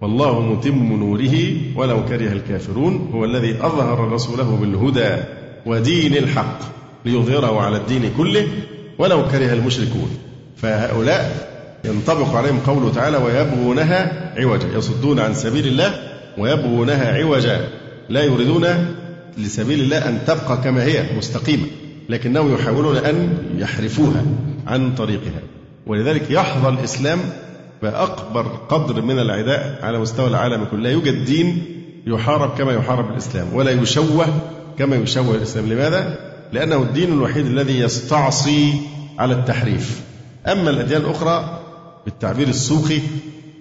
[0.01, 5.23] والله متم نوره ولو كره الكافرون هو الذي أظهر رسوله بالهدى
[5.65, 6.59] ودين الحق
[7.05, 8.47] ليظهره على الدين كله
[8.97, 10.09] ولو كره المشركون.
[10.57, 11.47] فهؤلاء
[11.85, 14.67] ينطبق عليهم قوله تعالى ويبغونها عوجا.
[14.77, 15.93] يصدون عن سبيل الله
[16.37, 17.67] ويبغونها عوجا.
[18.09, 18.65] لا يريدون
[19.37, 21.65] لسبيل الله أن تبقى كما هي مستقيمة
[22.09, 24.25] لكنهم يحاولون أن يحرفوها
[24.67, 25.41] عن طريقها.
[25.87, 27.19] ولذلك يحظى الإسلام
[27.81, 30.79] بأكبر قدر من العداء على مستوى العالم كله.
[30.79, 31.65] لا يوجد دين
[32.07, 34.27] يحارب كما يحارب الإسلام ولا يشوه
[34.79, 35.65] كما يشوه الإسلام.
[35.65, 36.17] لماذا؟
[36.53, 38.73] لأنه الدين الوحيد الذي يستعصي
[39.19, 40.01] على التحريف.
[40.47, 41.59] أما الأديان الأخرى
[42.05, 42.99] بالتعبير السوقي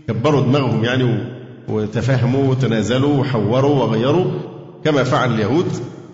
[0.08, 1.36] كبروا دماغهم يعني
[1.68, 4.26] وتفهموا وتنازلوا وحوروا وغيروا.
[4.84, 5.66] كما فعل اليهود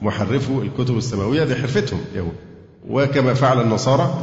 [0.02, 2.36] محرفوا الكتب السماوية دي حرفتهم اليهود.
[2.88, 4.14] وكما فعل النصارى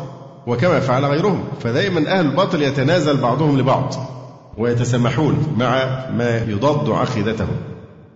[0.49, 1.43] وكما فعل غيرهم.
[1.62, 3.93] فدائما أهل الباطل يتنازل بعضهم لبعض
[4.57, 7.55] ويتسامحون مع ما يضاد عقيدتهم.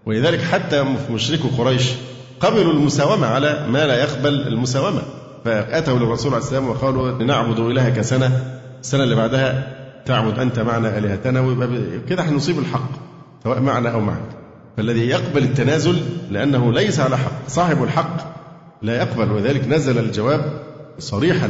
[0.06, 1.92] ولذلك حتى مشركو قريش
[2.40, 5.02] قبلوا المساومة على ما لا يقبل المساومة.
[5.46, 8.44] فأتوا للرسول عليه السلام وقالوا نعبد إلهك سنة
[8.82, 9.68] السنة اللي بعدها
[10.06, 11.70] تعبد أنت معنا آلهتنا ويبقى
[12.10, 12.90] كده هنصيب الحق
[13.44, 14.30] سواء معنا أو معك.
[14.78, 18.18] فالذي يقبل التنازل لأنه ليس على حق صاحب الحق
[18.82, 19.32] لا يقبل.
[19.32, 20.62] وذلك نزل الجواب
[21.00, 21.50] صريحا.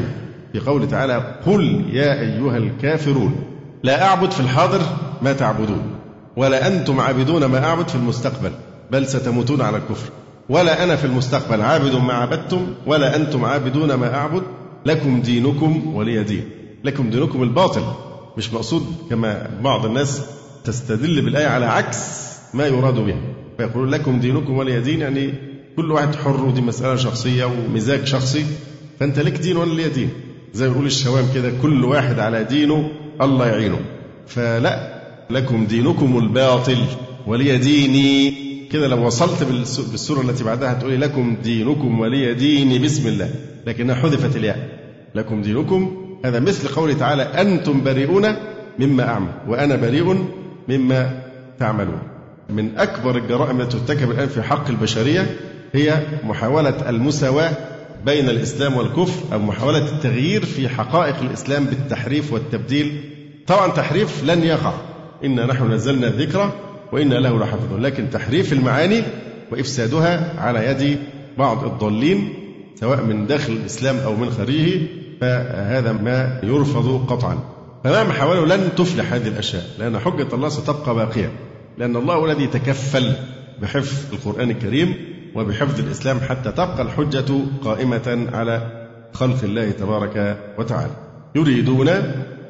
[0.54, 3.36] في قوله تعالى قل يا أيها الكافرون
[3.84, 4.82] لا أعبد في الحاضر
[5.22, 5.82] ما تعبدون
[6.38, 8.52] ولا أنتم عابدون ما أعبد في المستقبل
[8.92, 10.10] بل ستموتون على الكفر
[10.50, 14.44] ولا أنا في المستقبل عابد ما عبدتم ولا أنتم عابدون ما أعبد
[14.86, 16.50] لكم دينكم ولي دين
[16.84, 17.84] لكم دينكم الباطل
[18.38, 20.22] مش مقصود كما بعض الناس
[20.64, 23.16] تستدل بالآية على عكس ما يراد به
[23.58, 25.34] فيقول لكم دينكم ولي دين يعني
[25.78, 28.46] كل واحد حر ودي مسألة شخصية ومزاج شخصي
[29.00, 30.10] فأنت لك دين ولا لي دين
[30.54, 32.90] زي ما يقول الشوام كده كل واحد على دينه
[33.22, 33.80] الله يعينه.
[34.28, 36.78] فلا لكم دينكم الباطل
[37.28, 38.44] ولي ديني.
[38.72, 39.44] كده لو وصلت
[39.92, 43.30] بالسورة التي بعدها تقولي لكم دينكم ولي ديني بسم الله
[43.68, 44.70] لكنها حذفت الياء.
[45.16, 48.36] لكم دينكم هذا مثل قوله تعالى أنتم بريئون
[48.80, 50.26] مما أعمل وأنا بريء
[50.70, 51.24] مما
[51.60, 52.00] تعملون.
[52.50, 55.38] من أكبر الجرائم التي ترتكب الآن في حق البشرية
[55.74, 57.52] هي محاولة المساواة
[58.06, 63.02] بين الإسلام والكفر أو محاولة التغيير في حقائق الإسلام بالتحريف والتبديل.
[63.48, 64.74] طبعا تحريف لن يقع.
[65.24, 66.52] إنا نحن نزلنا الذكر
[66.92, 67.82] وإنا له لحافظون.
[67.82, 69.04] لكن تحريف المعاني
[69.52, 71.00] وإفسادها على يد
[71.38, 72.34] بعض الضالين
[72.76, 74.82] سواء من داخل الإسلام أو من خارجه
[75.22, 77.40] فهذا ما يرفض قطعا.
[77.84, 81.32] فمهما حاولوا لن تفلح هذه الأشياء لأن حجة الله ستبقى باقية.
[81.78, 83.14] لأن الله الذي تكفل
[83.62, 87.26] بحفظ القرآن الكريم وبحفظ الإسلام حتى تبقى الحجة
[87.64, 88.62] قائمة على
[89.14, 90.92] خلق الله تبارك وتعالى.
[91.36, 91.90] يريدون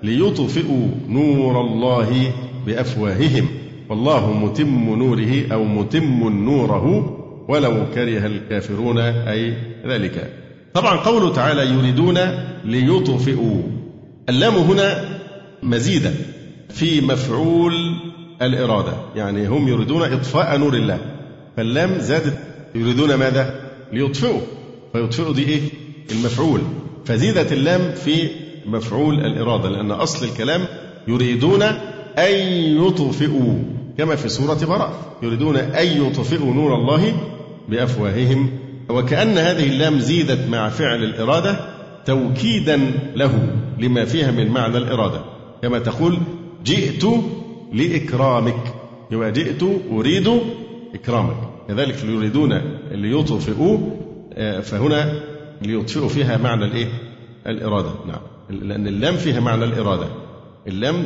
[0.03, 2.33] ليطفئوا نور الله
[2.65, 3.47] بأفواههم.
[3.89, 7.17] والله متم نوره أو متم نوره
[7.49, 9.53] ولو كره الكافرون أي
[9.87, 10.33] ذلك.
[10.73, 12.19] طبعا قوله تعالى يريدون
[12.65, 13.61] ليطفئوا.
[14.29, 15.19] اللام هنا
[15.63, 16.11] مزيدة
[16.69, 17.73] في مفعول
[18.41, 18.93] الإرادة.
[19.15, 20.99] يعني هم يريدون إطفاء نور الله.
[21.57, 22.37] فاللام زادت
[22.75, 23.59] يريدون ماذا؟
[23.91, 24.41] ليطفئوا.
[24.93, 25.61] فيطفئوا دي إيه؟
[26.11, 26.61] المفعول.
[27.05, 28.29] فزيدت اللام في
[28.65, 30.65] مفعول الإرادة لأن أصل الكلام
[31.07, 31.61] يريدون
[32.17, 32.33] أن
[32.85, 33.53] يطفئوا
[33.97, 37.13] كما في سورة براء يريدون أن يطفئوا نور الله
[37.69, 38.49] بأفواههم.
[38.89, 41.59] وكأن هذه اللام زيدت مع فعل الإرادة
[42.05, 43.47] توكيدا له
[43.79, 45.21] لما فيها من معنى الإرادة.
[45.61, 46.17] كما تقول
[46.65, 47.05] جئت
[47.73, 48.73] لإكرامك.
[49.11, 50.39] يبقى جئت أريد
[50.95, 51.52] إكرامك.
[51.67, 53.77] كذلك يريدون ليطفئوا
[54.33, 55.13] آه، فهنا
[55.61, 56.87] ليطفئوا فيها معنى الإيه؟
[57.47, 57.91] الإرادة.
[58.07, 58.21] نعم.
[58.49, 60.07] لأن اللام فيها معنى الإرادة.
[60.67, 61.05] اللام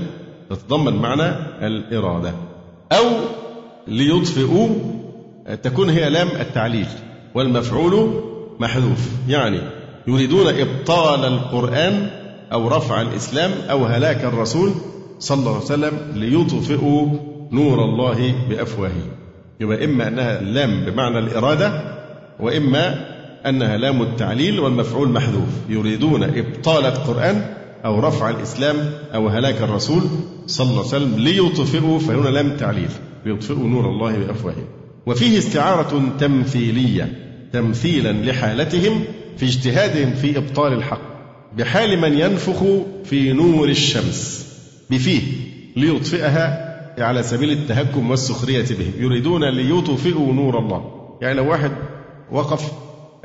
[0.49, 1.29] تتضمن معنى
[1.67, 2.33] الإرادة.
[2.91, 3.05] أو
[3.87, 4.69] ليطفئوا
[5.63, 6.87] تكون هي لام التعليل
[7.35, 8.23] والمفعول
[8.59, 9.09] محذوف.
[9.27, 9.59] يعني
[10.07, 12.09] يريدون إبطال القرآن
[12.51, 14.71] أو رفع الإسلام أو هلاك الرسول
[15.19, 17.07] صلى الله عليه وسلم ليطفئوا
[17.51, 19.26] نور الله بأفواههم.
[19.59, 21.97] يبقى إما أنها لام بمعنى الإرادة
[22.39, 23.05] وإما
[23.45, 25.49] أنها لام التعليل والمفعول محذوف.
[25.69, 27.45] يريدون إبطال القرآن
[27.85, 28.75] أو رفع الإسلام
[29.15, 30.03] أو هلاك الرسول
[30.47, 32.89] صلى الله عليه وسلم ليطفئوا فهنا لام تعليل
[33.25, 34.67] ليطفئوا نور الله بأفواههم.
[35.05, 37.11] وفيه استعارة تمثيلية
[37.53, 39.03] تمثيلا لحالتهم
[39.37, 41.01] في اجتهادهم في إبطال الحق
[41.57, 42.63] بحال من ينفخ
[43.05, 44.47] في نور الشمس
[44.89, 45.21] بفيه
[45.75, 46.66] ليطفئها
[46.97, 50.81] على سبيل التهكم والسخرية به يريدون ليطفئوا نور الله.
[51.21, 51.71] يعني لو واحد
[52.31, 52.71] وقف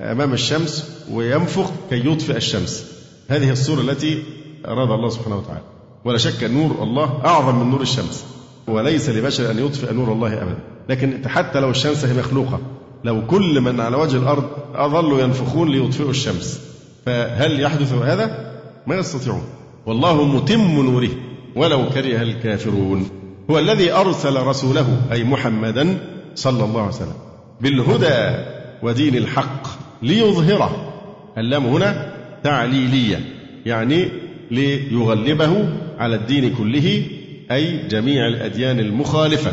[0.00, 2.92] أمام الشمس وينفخ كي يطفئ الشمس.
[3.28, 4.22] هذه الصورة التي
[4.66, 5.62] أراد الله سبحانه وتعالى.
[6.04, 8.24] ولا شك نور الله أعظم من نور الشمس.
[8.68, 10.58] وليس لبشر أن يطفئ نور الله أبدا.
[10.88, 12.60] لكن حتى لو الشمس هي مخلوقة
[13.04, 16.60] لو كل من على وجه الأرض أظلوا ينفخون ليطفئوا الشمس.
[17.06, 18.52] فهل يحدث هذا؟
[18.86, 19.42] ما يستطيعون.
[19.86, 21.10] والله متم نوره.
[21.56, 23.21] ولو كره الكافرون.
[23.50, 25.98] هو الذي أرسل رسوله أي محمدا
[26.34, 27.14] صلى الله عليه وسلم
[27.60, 28.44] بالهدى
[28.82, 29.66] ودين الحق
[30.02, 30.92] ليظهره.
[31.38, 33.20] اللام هنا تعليلية
[33.66, 34.08] يعني
[34.50, 37.02] ليغلبه على الدين كله
[37.50, 39.52] أي جميع الأديان المخالفة.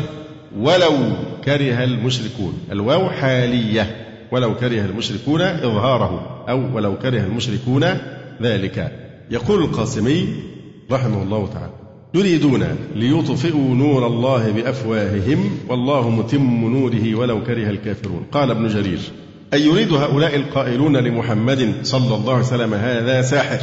[0.58, 0.92] ولو
[1.44, 7.84] كره المشركون الواو حالية ولو كره المشركون إظهاره أو ولو كره المشركون
[8.42, 8.92] ذلك.
[9.30, 10.28] يقول القاسمي
[10.90, 11.79] رحمه الله تعالى
[12.14, 18.26] يريدون ليطفئوا نور الله بأفواههم والله متم نوره ولو كره الكافرون.
[18.32, 18.98] قال ابن جرير
[19.54, 23.58] أي يريد هؤلاء القائلون لمحمد صلى الله عليه وسلم هذا ساحر؟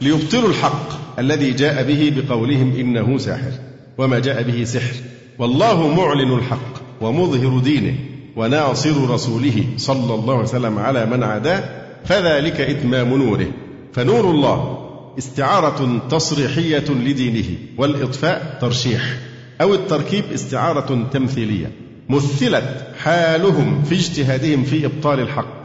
[0.00, 3.52] ليبطلوا الحق الذي جاء به بقولهم إنه ساحر
[3.98, 4.94] وما جاء به سحر.
[5.38, 7.94] والله معلن الحق ومظهر دينه
[8.36, 11.64] وناصر رسوله صلى الله عليه وسلم على من عاداه
[12.04, 13.48] فذلك إتمام نوره.
[13.92, 14.81] فنور الله
[15.18, 19.18] استعارة تصريحية لدينه والإطفاء ترشيح
[19.60, 21.72] أو التركيب استعارة تمثيلية.
[22.08, 25.62] مثلت حالهم في اجتهادهم في إبطال الحق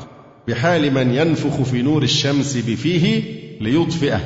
[0.48, 3.24] بحال من ينفخ في نور الشمس بفيه
[3.62, 4.22] ليطفئه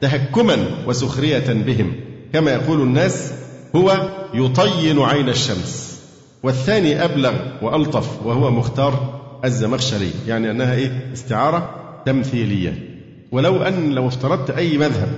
[0.00, 0.56] تهكما
[0.86, 1.92] وسخرية بهم.
[2.32, 3.32] كما يقول الناس
[3.76, 6.00] هو يطين عين الشمس.
[6.42, 10.10] والثاني أبلغ وألطف وهو مختار الزمخشري.
[10.26, 11.74] يعني أنها إيه؟ استعارة
[12.06, 12.89] تمثيلية.
[13.32, 15.08] ولو أن لو افترضت أي مذهب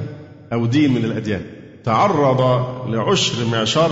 [0.53, 1.43] أو دين من الأديان
[1.85, 3.91] تعرض لعشر معشار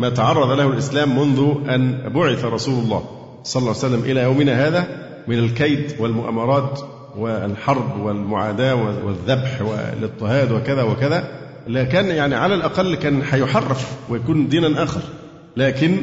[0.00, 3.04] ما تعرض له الإسلام منذ أن بعث رسول الله
[3.44, 4.86] صلى الله عليه وسلم إلى يومنا هذا
[5.28, 6.80] من الكيد والمؤامرات
[7.18, 11.28] والحرب والمعاداة والذبح والاضطهاد وكذا وكذا.
[11.68, 15.00] لكن يعني على الأقل كان حيحرف ويكون دينا آخر.
[15.56, 15.98] لكن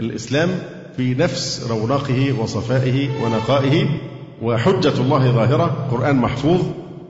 [0.00, 0.48] الإسلام
[0.96, 3.86] في نفس رونقه وصفائه ونقائه
[4.42, 6.60] وحجة الله ظاهرة قرآن محفوظ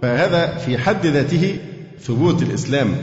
[0.02, 1.56] فهذا في حد ذاته
[2.00, 2.94] ثبوت الإسلام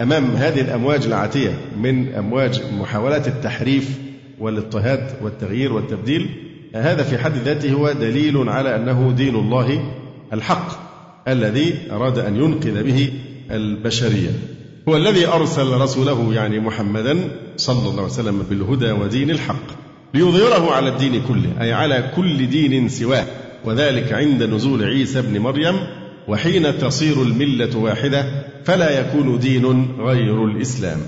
[0.00, 1.50] أمام هذه الأمواج العاتية
[1.82, 3.98] من أمواج محاولات التحريف
[4.38, 6.28] والاضطهاد والتغيير والتبديل
[6.74, 9.92] هذا في حد ذاته هو دليل على أنه دين الله
[10.32, 10.68] الحق
[11.28, 13.12] الذي أراد أن ينقذ به
[13.50, 14.30] البشرية.
[14.88, 17.18] هو الذي أرسل رسوله يعني محمدا
[17.56, 19.66] صلى الله عليه وسلم بالهدى ودين الحق
[20.14, 23.26] ليظهره على الدين كله أي على كل دين سواه
[23.64, 30.98] وذلك عند نزول عيسى بن مريم وحين تصير الملة واحدة فلا يكون دين غير الإسلام.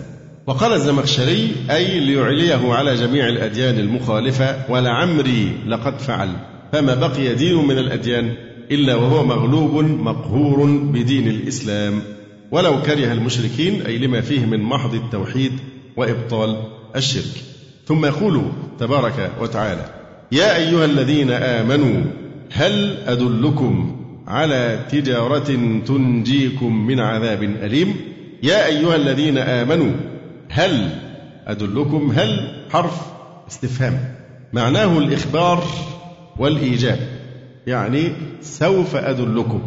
[0.46, 6.28] وقال الزمخشري أي ليعليه على جميع الأديان المخالفة ولعمري لقد فعل
[6.72, 8.34] فما بقي دين من الأديان
[8.70, 12.02] إلا وهو مغلوب مقهور بدين الإسلام.
[12.50, 15.52] ولو كره المشركين أي لما فيه من محض التوحيد
[15.96, 16.56] وإبطال
[16.96, 17.42] الشرك.
[17.86, 18.42] ثم يقول
[18.80, 19.84] تبارك وتعالى
[20.32, 22.04] يا أيها الذين آمنوا
[22.52, 27.96] هل أدلكم على تجارة تنجيكم من عذاب أليم.
[28.42, 29.92] يا أيها الذين آمنوا
[30.48, 30.90] هل
[31.46, 33.00] أدلكم هل حرف
[33.48, 34.14] استفهام؟
[34.52, 35.64] معناه الإخبار
[36.38, 36.98] والإيجاب.
[37.66, 39.60] يعني سوف أدلكم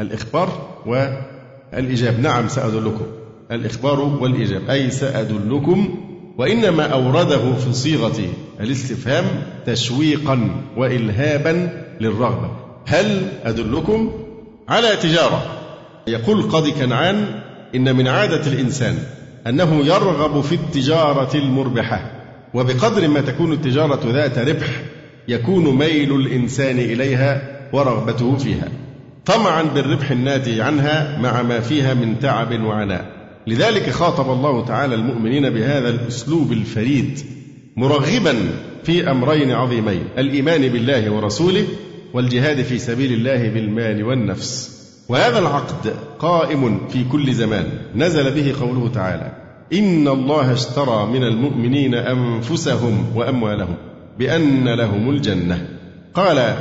[0.00, 0.48] الإخبار
[0.86, 2.20] والإيجاب.
[2.20, 3.06] نعم سأدلكم
[3.50, 4.70] الإخبار والإيجاب.
[4.70, 5.98] أي سأدلكم
[6.38, 8.20] وإنما أورده في صيغة
[8.60, 9.24] الاستفهام
[9.66, 12.63] تشويقا وإلهابا للرغبة.
[12.86, 14.12] هل أدلكم
[14.68, 15.42] على تجارة؟
[16.06, 17.40] يقول قاضي كنعان
[17.74, 18.98] إن من عادة الإنسان
[19.46, 22.10] أنه يرغب في التجارة المربحة
[22.54, 24.82] وبقدر ما تكون التجارة ذات ربح
[25.28, 28.68] يكون ميل الإنسان إليها ورغبته فيها
[29.26, 33.06] طمعا بالربح الناتج عنها مع ما فيها من تعب وعناء.
[33.46, 37.18] لذلك خاطب الله تعالى المؤمنين بهذا الأسلوب الفريد
[37.76, 38.34] مرغبا
[38.84, 41.64] في أمرين عظيمين الإيمان بالله ورسوله
[42.14, 44.74] والجهاد في سبيل الله بالمال والنفس.
[45.08, 47.66] وهذا العقد قائم في كل زمان.
[47.94, 49.32] نزل به قوله تعالى
[49.72, 53.76] إن الله اشترى من المؤمنين أنفسهم وأموالهم
[54.18, 55.68] بأن لهم الجنة.
[56.14, 56.54] قال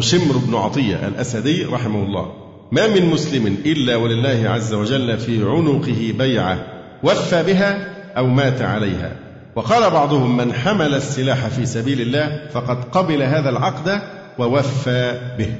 [0.00, 2.32] شمر بن عطية الأسدي رحمه الله
[2.72, 6.58] ما من مسلم إلا ولله عز وجل في عنقه بيعة
[7.02, 9.16] وفى بها أو مات عليها.
[9.56, 15.54] وقال بعضهم من حمل السلاح في سبيل الله فقد قبل هذا العقد ووفى به.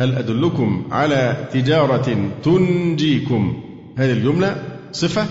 [0.00, 3.62] هل أدلكم على تجارة تنجيكم؟
[3.98, 4.56] هذه الجملة
[4.92, 5.26] صفة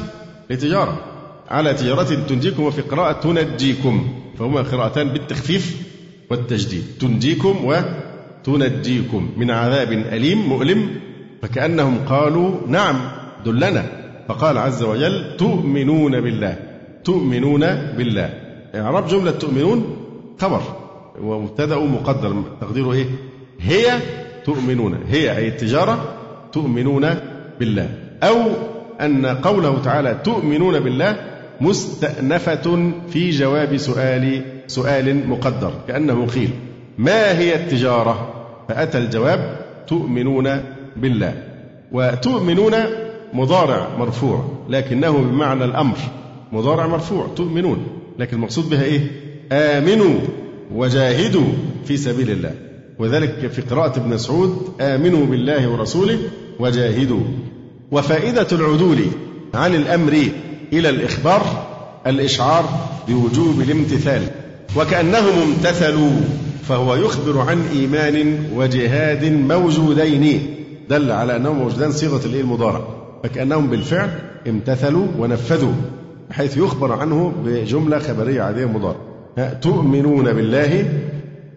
[0.50, 1.00] لتجارة.
[1.50, 4.14] على تجارة تنجيكم وفي قراءة تنجيكم.
[4.40, 5.88] فهما قراءتان بالتخفيف
[6.30, 6.84] والتجديد.
[7.00, 10.90] تنجيكم وتنجيكم من عذاب أليم مؤلم.
[11.42, 12.96] فكأنهم قالوا نعم
[13.46, 13.86] دلنا.
[14.28, 16.58] فقال عز وجل تؤمنون بالله.
[17.04, 17.60] تؤمنون
[17.98, 18.34] بالله.
[18.76, 19.98] إعراب جملة تؤمنون
[20.40, 20.81] خبر.
[21.24, 22.44] ومبتدأ مقدر.
[22.62, 23.06] تقديره إيه؟
[23.60, 24.00] هي
[24.46, 24.98] تؤمنون.
[25.08, 26.16] هي أي التجارة
[26.52, 27.10] تؤمنون
[27.60, 27.90] بالله.
[28.24, 28.38] أو
[29.02, 31.16] أن قوله تعالى تؤمنون بالله
[31.62, 35.74] مستأنفة في جواب سؤال سؤال مقدر.
[35.88, 36.50] كأنه قيل
[36.98, 38.34] ما هي التجارة؟
[38.70, 40.62] فأتى الجواب تؤمنون
[40.96, 41.34] بالله.
[41.92, 42.74] وتؤمنون
[43.34, 45.98] مضارع مرفوع لكنه بمعنى الأمر.
[46.52, 47.88] مضارع مرفوع تؤمنون.
[48.20, 49.02] لكن المقصود بها إيه؟
[49.52, 50.20] آمنوا.
[50.76, 51.48] وجاهدوا
[51.86, 52.52] في سبيل الله.
[53.00, 56.20] وذلك في قراءة ابن مسعود آمنوا بالله ورسوله
[56.60, 57.22] وجاهدوا.
[57.92, 58.98] وفائدة العدول
[59.54, 60.18] عن الأمر
[60.74, 61.68] إلى الإخبار
[62.08, 62.70] الإشعار
[63.08, 64.22] بوجوب الامتثال.
[64.78, 66.12] وكأنهم امتثلوا
[66.68, 70.56] فهو يخبر عن إيمان وجهاد موجودين.
[70.90, 72.88] دل على أنهم موجودان صيغة المضارع.
[73.24, 74.10] فكأنهم بالفعل
[74.48, 75.74] امتثلوا ونفذوا
[76.32, 79.11] حيث يخبر عنه بجملة خبرية عادية مضارع.
[79.62, 80.90] تؤمنون بالله.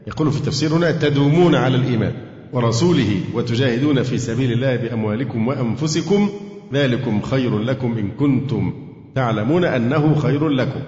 [0.06, 2.12] يقول في التفسير هنا تدومون على الإيمان
[2.52, 6.28] ورسوله وتجاهدون في سبيل الله بأموالكم وأنفسكم.
[6.72, 8.72] ذلكم خير لكم إن كنتم
[9.14, 10.80] تعلمون أنه خير لكم.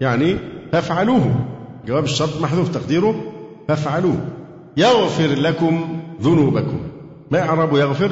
[0.00, 0.36] يعني
[0.72, 1.46] فافعلوه.
[1.86, 3.32] جواب الشرط محذوف تقديره.
[3.68, 4.18] فافعلوه.
[4.76, 6.80] يغفر لكم ذنوبكم.
[7.30, 8.10] ما إعراب يغفر؟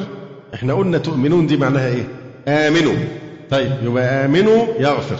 [0.53, 2.07] إحنا قلنا تؤمنون دي معناها إيه؟
[2.47, 2.93] آمنوا.
[3.49, 5.17] طيب يبقى آمنوا يغفر.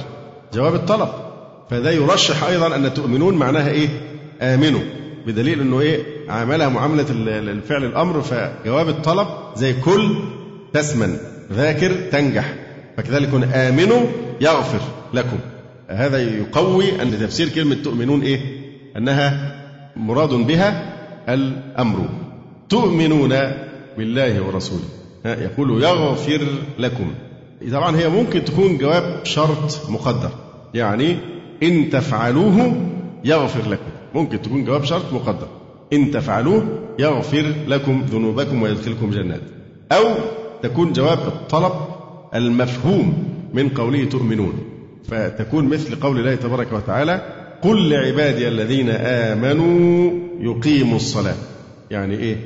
[0.53, 1.09] جواب الطلب.
[1.69, 3.87] فده يرشح أيضا أن تؤمنون معناها إيه؟
[4.41, 4.81] آمنوا.
[5.27, 10.15] بدليل إنه إيه؟ عاملها معاملة الفعل الأمر فجواب الطلب زي كل
[10.73, 11.17] تسمن
[11.53, 12.53] ذاكر تنجح
[12.97, 14.07] فكذلك آمنوا
[14.41, 14.81] يغفر
[15.13, 15.37] لكم.
[15.89, 18.39] هذا يقوي أن تفسير كلمة تؤمنون إيه؟
[18.97, 19.55] أنها
[19.95, 20.93] مراد بها
[21.29, 22.09] الأمر.
[22.69, 23.35] تؤمنون
[23.97, 24.83] بالله ورسوله.
[25.25, 26.47] يقول يغفر
[26.79, 27.13] لكم.
[27.71, 30.29] طبعا هي ممكن تكون جواب شرط مقدر.
[30.73, 31.17] يعني
[31.63, 32.81] إن تفعلوه
[33.23, 33.91] يغفر لكم.
[34.15, 35.47] ممكن تكون جواب شرط مقدر.
[35.93, 39.41] إن تفعلوه يغفر لكم ذنوبكم ويدخلكم جنات.
[39.91, 40.03] أو
[40.63, 41.71] تكون جواب الطلب
[42.35, 43.13] المفهوم
[43.53, 44.53] من قوله تؤمنون.
[45.07, 47.21] فتكون مثل قول الله تبارك وتعالى
[47.61, 51.35] قل لعبادي الذين آمنوا يقيموا الصلاة.
[51.91, 52.37] يعني إيه؟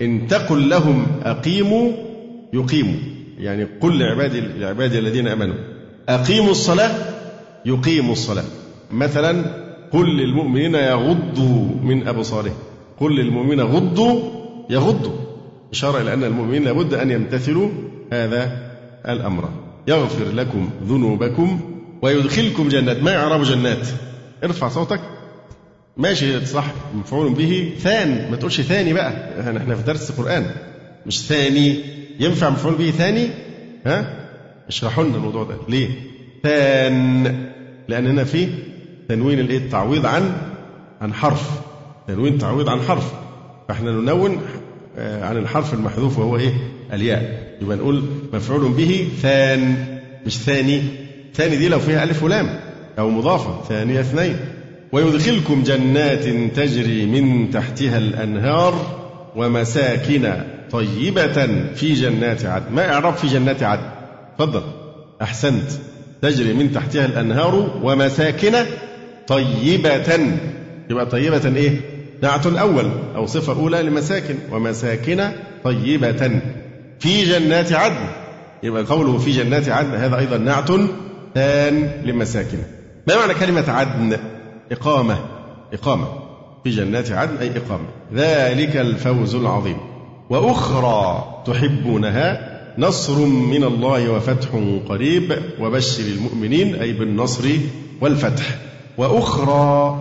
[0.00, 1.92] إن تقل لهم أقيموا
[2.52, 3.00] يقيموا.
[3.38, 5.54] يعني قل لعبادي لعبادي الذين آمنوا
[6.08, 7.13] أقيموا الصلاة
[7.66, 8.44] يقيموا الصلاة.
[8.90, 9.44] مثلا
[9.92, 12.54] قل للمؤمنين يغضوا من أبصارهم.
[13.00, 14.20] قل للمؤمنين غضوا
[14.70, 15.12] يغضوا.
[15.72, 17.68] إشارة إلى أن المؤمنين لابد أن يمتثلوا
[18.12, 18.70] هذا
[19.08, 19.48] الأمر.
[19.88, 21.60] يغفر لكم ذنوبكم
[22.02, 23.02] ويدخلكم جنات.
[23.02, 23.86] ما يعرب جنات؟
[24.44, 25.00] ارفع صوتك.
[25.96, 29.40] ماشي صح مفعول به؟ ثان ما تقولش ثاني بقى.
[29.40, 30.46] إحنا في درس قرآن.
[31.06, 31.78] مش ثاني.
[32.20, 33.28] ينفع مفعول به ثاني؟
[33.86, 34.26] ها؟
[34.68, 35.56] اشرحوا لنا الموضوع ده.
[35.68, 35.88] ليه؟
[36.42, 37.53] ثان.
[37.88, 38.48] لأن هنا في
[39.08, 40.32] تنوين الإيه؟ التعويض عن
[41.00, 41.50] عن حرف.
[42.08, 43.12] تنوين تعويض عن حرف.
[43.68, 44.40] فإحنا ننون
[44.98, 46.52] آه، عن الحرف المحذوف وهو إيه؟
[46.92, 47.54] الياء.
[47.62, 49.76] يبقى نقول مفعول به ثان
[50.26, 50.82] مش ثاني.
[51.34, 52.60] ثاني دي لو فيها ألف ولام
[52.98, 53.64] أو مضافة.
[53.68, 54.36] ثانية اثنين.
[54.92, 56.24] ويدخلكم جنات
[56.56, 59.04] تجري من تحتها الأنهار
[59.36, 60.32] ومساكن
[60.70, 62.74] طيبة في جنات عدن.
[62.74, 63.88] ما إعراب في جنات عدن؟
[64.38, 64.62] تفضل.
[65.22, 65.70] أحسنت.
[66.22, 68.52] تجري من تحتها الأنهار ومساكن
[69.26, 70.18] طيبة.
[70.90, 71.80] يبقى طيبة إيه؟
[72.22, 74.34] نعت أول أو صفة أولى لمساكن.
[74.52, 75.30] ومساكن
[75.64, 76.40] طيبة.
[76.98, 78.06] في جنات عدن.
[78.62, 80.68] يبقى قوله في جنات عدن هذا أيضا نعت
[81.34, 82.58] ثان لمساكن.
[83.08, 84.18] ما معنى كلمة عدن؟
[84.72, 85.18] إقامة.
[85.72, 86.08] إقامة.
[86.64, 87.86] في جنات عدن أي إقامة.
[88.14, 89.76] ذلك الفوز العظيم.
[90.30, 94.48] وأخرى تحبونها نصر من الله وفتح
[94.88, 97.48] قريب وبشر المؤمنين أي بالنصر
[98.00, 98.58] والفتح.
[98.98, 99.96] وأخرى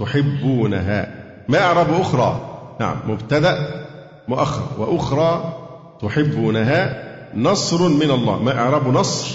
[0.00, 1.14] تحبونها.
[1.48, 2.40] ما أعرب أخرى؟
[2.80, 3.84] نعم مبتدأ
[4.28, 4.66] مؤخر.
[4.78, 5.56] وأخرى
[6.02, 7.02] تحبونها
[7.36, 8.42] نصر من الله.
[8.42, 9.34] ما إعراب نصر؟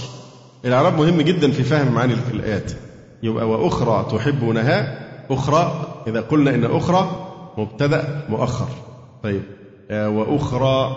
[0.66, 2.72] الإعراب مهم جدا في فهم معاني الآيات.
[3.24, 5.00] يبقى وأخرى تحبونها
[5.32, 7.28] أخرى إذا قلنا إن أخرى
[7.58, 8.68] مبتدأ مؤخر.
[9.24, 9.42] طيب
[9.92, 10.96] آه، وأخرى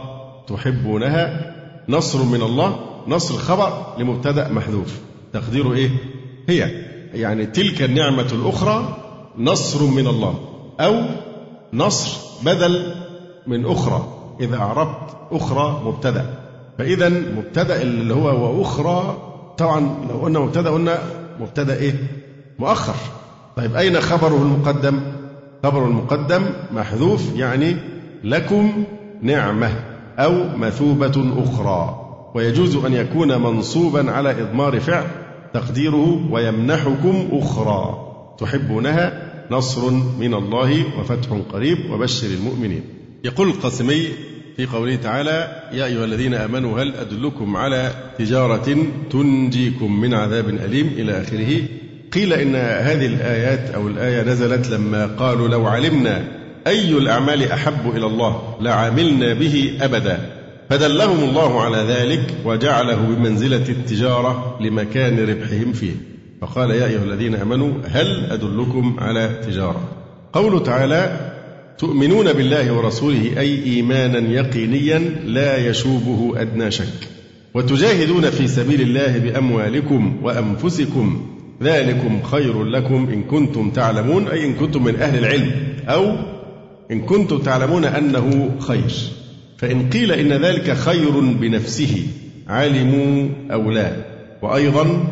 [0.49, 1.58] تحبونها
[1.89, 4.99] نصر من الله نصر خبر لمبتدأ محذوف.
[5.33, 5.91] تقديره إيه؟
[6.49, 6.71] هي
[7.15, 8.97] يعني تلك النعمة الأخرى
[9.39, 10.35] نصر من الله
[10.81, 11.03] أو
[11.73, 12.95] نصر بدل
[13.47, 14.09] من أخرى
[14.41, 16.35] إذا أعربت أخرى مبتدأ.
[16.79, 19.17] فإذا مبتدأ اللي هو وأخرى
[19.59, 19.81] طبعا
[20.11, 20.99] لو قلنا مبتدأ قلنا
[21.41, 21.95] مبتدأ إيه؟
[22.59, 22.95] مؤخر.
[23.57, 25.01] طيب أين خبره المقدم؟
[25.65, 27.77] خبر المقدم محذوف يعني
[28.25, 28.85] لكم
[29.23, 29.98] نعمة.
[30.19, 32.05] أو مثوبة أخرى.
[32.35, 35.07] ويجوز أن يكون منصوبا على إضمار فعل
[35.55, 38.05] تقديره ويمنحكم أخرى.
[38.39, 39.91] تحبونها نصر
[40.21, 42.83] من الله وفتح قريب وبشر المؤمنين.
[43.25, 44.09] يقول القاسمي
[44.57, 48.77] في قوله تعالى يا أيها الذين آمنوا هل أدلكم على تجارة
[49.11, 51.63] تنجيكم من عذاب أليم؟ إلى آخره.
[52.13, 58.07] قيل إن هذه الآيات أو الآية نزلت لما قالوا لو علمنا أي الأعمال أحب إلى
[58.07, 60.19] الله لعملنا به أبدا.
[60.71, 65.93] فدلهم الله على ذلك وجعله بمنزلة التجارة لمكان ربحهم فيه.
[66.41, 69.81] فقال يا أيها الذين آمنوا هل أدلكم على تجارة؟
[70.33, 71.33] قوله تعالى
[71.79, 77.09] تؤمنون بالله ورسوله أي إيمانا يقينيا لا يشوبه أدنى شك.
[77.55, 81.27] وتجاهدون في سبيل الله بأموالكم وأنفسكم.
[81.63, 85.53] ذلكم خير لكم إن كنتم تعلمون أي إن كنتم من أهل العلم.
[85.89, 86.17] أو
[86.93, 88.93] إن كنتم تعلمون أنه خير
[89.57, 92.07] فإن قيل إن ذلك خير بنفسه
[92.49, 93.93] علموا أو لا.
[94.43, 95.05] وأيضا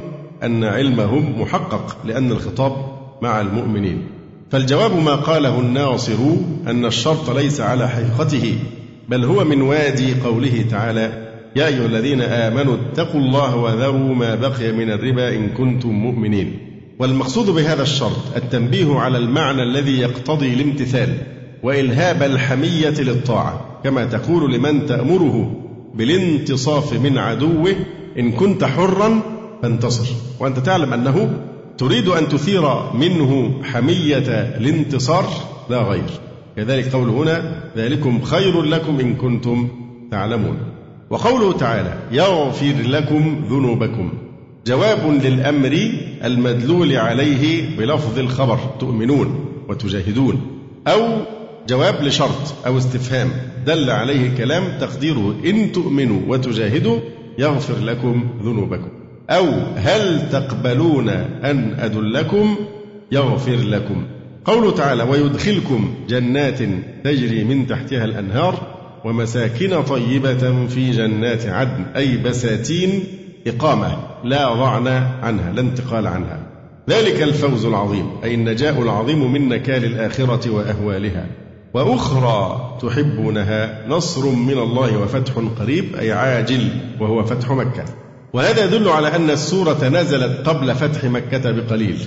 [0.42, 2.72] أن علمهم محقق لأن الخطاب
[3.22, 4.02] مع المؤمنين.
[4.50, 6.18] فالجواب ما قاله الناصر
[6.66, 8.54] أن الشرط ليس على حقيقته
[9.08, 14.72] بل هو من وادي قوله تعالى يا أيها الذين آمنوا اتقوا الله وذروا ما بقي
[14.72, 16.58] من الربا إن كنتم مؤمنين.
[16.98, 24.86] والمقصود بهذا الشرط التنبيه على المعنى الذي يقتضي الامتثال وإلهاب الحمية للطاعة كما تقول لمن
[24.86, 25.62] تأمره
[25.94, 27.74] بالانتصاف من عدوه
[28.18, 29.20] إن كنت حرا
[29.62, 30.14] فانتصر.
[30.40, 31.38] وأنت تعلم أنه
[31.78, 34.28] تريد أن تثير منه حمية
[34.58, 35.24] الانتصار
[35.70, 36.10] لا غير.
[36.56, 39.68] كذلك قول هنا ذلكم خير لكم إن كنتم
[40.10, 40.58] تعلمون.
[41.10, 44.12] وقوله تعالى يغفر لكم ذنوبكم.
[44.66, 45.92] جواب للأمر
[46.24, 50.40] المدلول عليه بلفظ الخبر تؤمنون وتجاهدون
[50.86, 51.00] أو
[51.68, 53.30] جواب لشرط أو استفهام
[53.66, 56.98] دل عليه كلام تقديره إن تؤمنوا وتجاهدوا
[57.38, 58.88] يغفر لكم ذنوبكم.
[59.30, 59.46] أو
[59.76, 61.08] هل تقبلون
[61.44, 62.56] أن أدلكم
[63.12, 64.04] يغفر لكم؟
[64.44, 66.58] قوله تعالى ويدخلكم جنات
[67.04, 73.04] تجري من تحتها الأنهار ومساكن طيبة في جنات عدن أي بساتين
[73.46, 74.86] إقامة لا ضعن
[75.22, 76.38] عنها لا انتقال عنها.
[76.90, 81.45] ذلك الفوز العظيم أي النجاء العظيم من نكال الآخرة وأهوالها.
[81.76, 86.68] وأخرى تحبونها نصر من الله وفتح قريب أي عاجل
[87.00, 87.84] وهو فتح مكة.
[88.32, 91.98] وهذا يدل على أن السورة نزلت قبل فتح مكة بقليل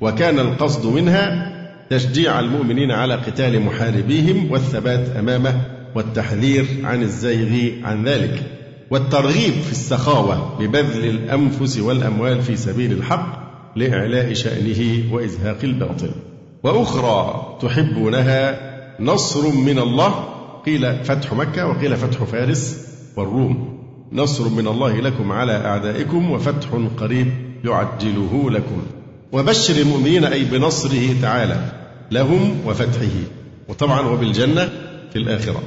[0.00, 1.52] وكان القصد منها
[1.90, 5.60] تشجيع المؤمنين على قتال محاربيهم والثبات أمامه
[5.94, 8.42] والتحذير عن الزيغ عن ذلك.
[8.90, 13.46] والترغيب في السخاوة ببذل الأنفس والأموال في سبيل الحق
[13.76, 16.10] لإعلاء شأنه وإزهاق الباطل.
[16.62, 20.24] وأخرى تحبونها نصر من الله
[20.66, 22.86] قيل فتح مكة وقيل فتح فارس
[23.16, 23.78] والروم.
[24.12, 26.68] نصر من الله لكم على أعدائكم وفتح
[26.98, 27.32] قريب
[27.64, 28.82] يعجله لكم.
[29.32, 31.72] وبشر المؤمنين أي بنصره تعالى
[32.10, 33.16] لهم وفتحه.
[33.68, 34.68] وطبعا وبالجنة
[35.12, 35.62] في الآخرة.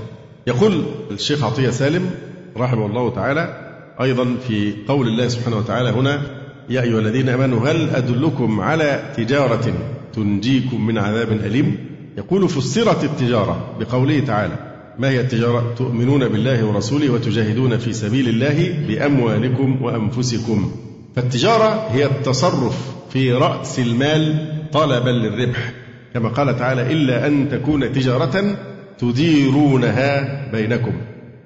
[0.48, 2.12] يقول الشيخ عطية سالم
[2.58, 3.70] رحمه الله تعالى
[4.02, 6.22] أيضا في قول الله سبحانه وتعالى هنا
[6.70, 9.74] يا أيها الذين آمنوا هل أدلكم على تجارة
[10.14, 11.89] تنجيكم من عذاب أليم؟
[12.20, 14.56] يقول فسرت التجارة بقوله تعالى
[14.98, 20.72] ما هي التجارة؟ تؤمنون بالله ورسوله وتجاهدون في سبيل الله بأموالكم وأنفسكم.
[21.16, 25.74] فالتجارة هي التصرف في رأس المال طلبا للربح.
[26.14, 28.58] كما قال تعالى إلا أن تكون تجارة
[28.98, 30.94] تديرونها بينكم.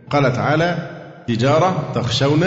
[0.09, 0.89] قال تعالى
[1.27, 2.41] تجارة تخشون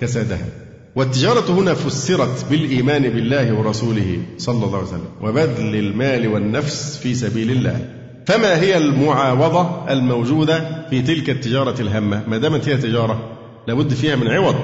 [0.00, 0.65] كسادها.
[0.96, 7.50] والتجارة هنا فسرت بالإيمان بالله ورسوله صلى الله عليه وسلم وبذل المال والنفس في سبيل
[7.50, 7.88] الله.
[8.26, 13.38] فما هي المعاوضة الموجودة في تلك التجارة الهامة؟ ما دامت هي تجارة
[13.68, 14.56] لابد فيها من عوض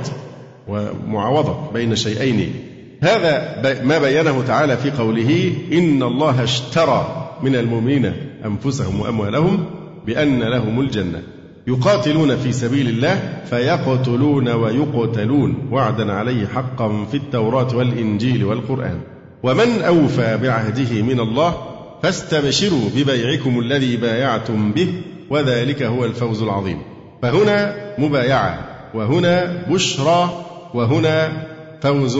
[0.68, 2.54] ومعاوضة بين شيئين.
[3.02, 8.12] هذا ما بينه تعالى في قوله إن الله اشترى من المؤمنين
[8.44, 9.64] أنفسهم وأموالهم
[10.06, 11.22] بأن لهم الجنة.
[11.66, 15.68] يقاتلون في سبيل الله فيقتلون ويقتلون.
[15.70, 19.00] وعدا عليه حقا في التوراة والإنجيل والقرآن.
[19.42, 21.54] ومن أوفى بعهده من الله
[22.02, 24.88] فاستبشروا ببيعكم الذي بايعتم به
[25.30, 26.78] وذلك هو الفوز العظيم.
[27.22, 28.58] فهنا مبايعة
[28.94, 30.44] وهنا بشرى
[30.74, 31.32] وهنا
[31.80, 32.18] فوز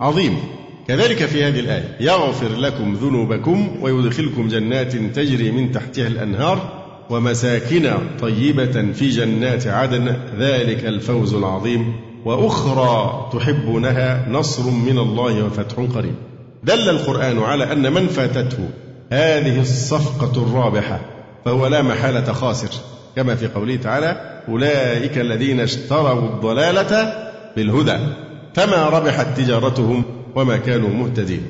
[0.00, 0.38] عظيم.
[0.88, 6.79] كذلك في هذه الآية يغفر لكم ذنوبكم ويدخلكم جنات تجري من تحتها الأنهار
[7.10, 11.94] ومساكن طيبة في جنات عدن ذلك الفوز العظيم.
[12.24, 16.14] وأخرى تحبونها نصر من الله وفتح قريب.
[16.64, 18.68] دل القرآن على أن من فاتته
[19.12, 21.00] هذه الصفقة الرابحة
[21.44, 22.70] فهو لا محالة خاسر.
[23.16, 27.12] كما في قوله تعالى أولئك الذين اشتروا الضلالة
[27.56, 27.98] بالهدى.
[28.54, 30.02] فما ربحت تجارتهم
[30.34, 31.42] وما كانوا مهتدين.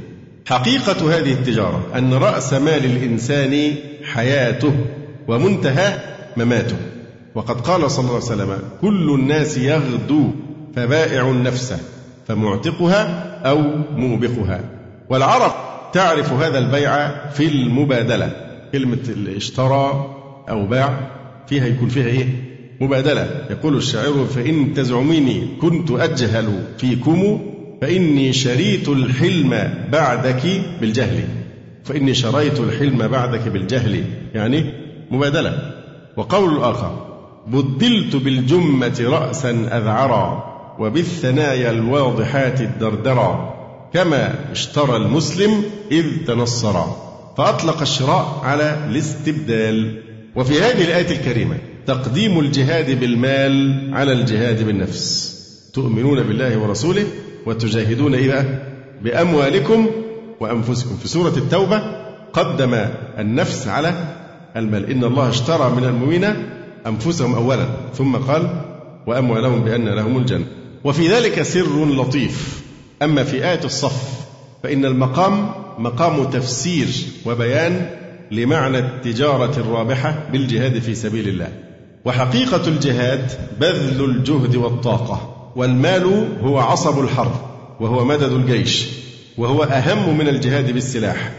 [0.47, 4.73] حقيقة هذه التجارة أن رأس مال الإنسان حياته
[5.31, 5.99] ومنتهى
[6.37, 6.77] مماته.
[7.35, 10.31] وقد قال صلى الله عليه وسلم كل الناس يغدو
[10.77, 11.79] فبائع نفسه
[12.29, 13.05] فمعتقها
[13.45, 13.63] أو
[13.97, 14.61] موبقها.
[15.11, 15.53] والعرب
[15.93, 18.33] تعرف هذا البيع في المبادلة
[18.73, 20.17] كلمة اشترى
[20.49, 21.11] أو باع
[21.47, 22.27] فيها يكون فيها إيه؟
[22.81, 23.47] مبادلة.
[23.51, 27.41] يقول الشاعر فإن تزعميني كنت أجهل فيكم
[27.83, 31.25] فإني شريت الحلم بعدك بالجهل.
[31.85, 34.05] فإني شريت الحلم بعدك بالجهل
[34.35, 34.80] يعني
[35.11, 35.73] مبادلة.
[36.17, 37.07] وقول الآخر
[37.47, 43.55] بدلت بالجمة رأسا أذعرا وبالثنايا الواضحات الدردرا
[43.95, 46.97] كما اشترى المسلم إذ تنصرا.
[47.39, 50.03] فأطلق الشراء على الاستبدال.
[50.37, 51.57] وفي هذه الآية الكريمة
[51.87, 55.41] تقديم الجهاد بالمال على الجهاد بالنفس.
[55.75, 57.05] تؤمنون بالله ورسوله
[57.47, 58.63] وتجاهدون إذا
[59.03, 59.87] بأموالكم
[60.41, 60.97] وأنفسكم.
[60.97, 61.83] في سورة التوبة
[62.33, 62.75] قدم
[63.19, 63.95] النفس على
[64.57, 64.91] المال.
[64.91, 66.35] إن الله اشترى من المؤمنين
[66.87, 67.67] أنفسهم أولا.
[67.95, 68.63] ثم قال
[69.07, 70.45] وأموالهم بأن لهم الجنة.
[70.85, 72.63] وفي ذلك سر لطيف.
[73.03, 74.21] أما في آية الصف
[74.63, 76.89] فإن المقام مقام تفسير
[77.27, 77.91] وبيان
[78.31, 81.49] لمعنى التجارة الرابحة بالجهاد في سبيل الله.
[82.05, 83.31] وحقيقة الجهاد
[83.61, 85.37] بذل الجهد والطاقة.
[85.57, 87.33] والمال هو عصب الحرب
[87.81, 88.87] وهو مدد الجيش
[89.39, 91.33] وهو أهم من الجهاد بالسلاح.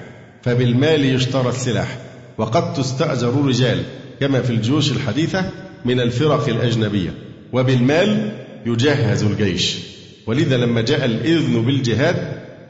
[0.43, 1.97] فبالمال يشترى السلاح.
[2.41, 3.83] وقد تستأجر الرجال
[4.19, 5.45] كما في الجيوش الحديثة
[5.85, 7.13] من الفرق الأجنبية.
[7.53, 8.31] وبالمال
[8.65, 9.77] يجهز الجيش.
[10.27, 12.15] ولذا لما جاء الإذن بالجهاد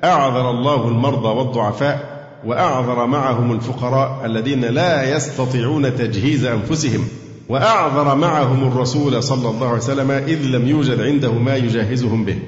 [0.03, 2.11] أعذر الله المرضى والضعفاء
[2.45, 7.07] وأعذر معهم الفقراء الذين لا يستطيعون تجهيز أنفسهم
[7.49, 12.39] وأعذر معهم الرسول صلى الله عليه وسلم إذ لم يوجد عنده ما يجهزهم به.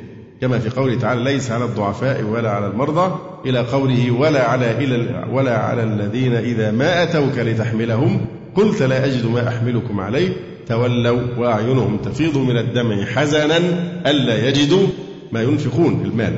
[0.44, 5.26] كما في قوله تعالى ليس على الضعفاء ولا على المرضى إلى قوله ولا على إلى
[5.32, 8.26] ولا على الذين إذا ما أتوك لتحملهم
[8.56, 10.30] قلت لا أجد ما أحملكم عليه.
[10.68, 13.58] تولوا وأعينهم تفيض من الدمع حزنا
[14.06, 14.88] ألا يجدوا
[15.32, 16.34] ما ينفقون المال.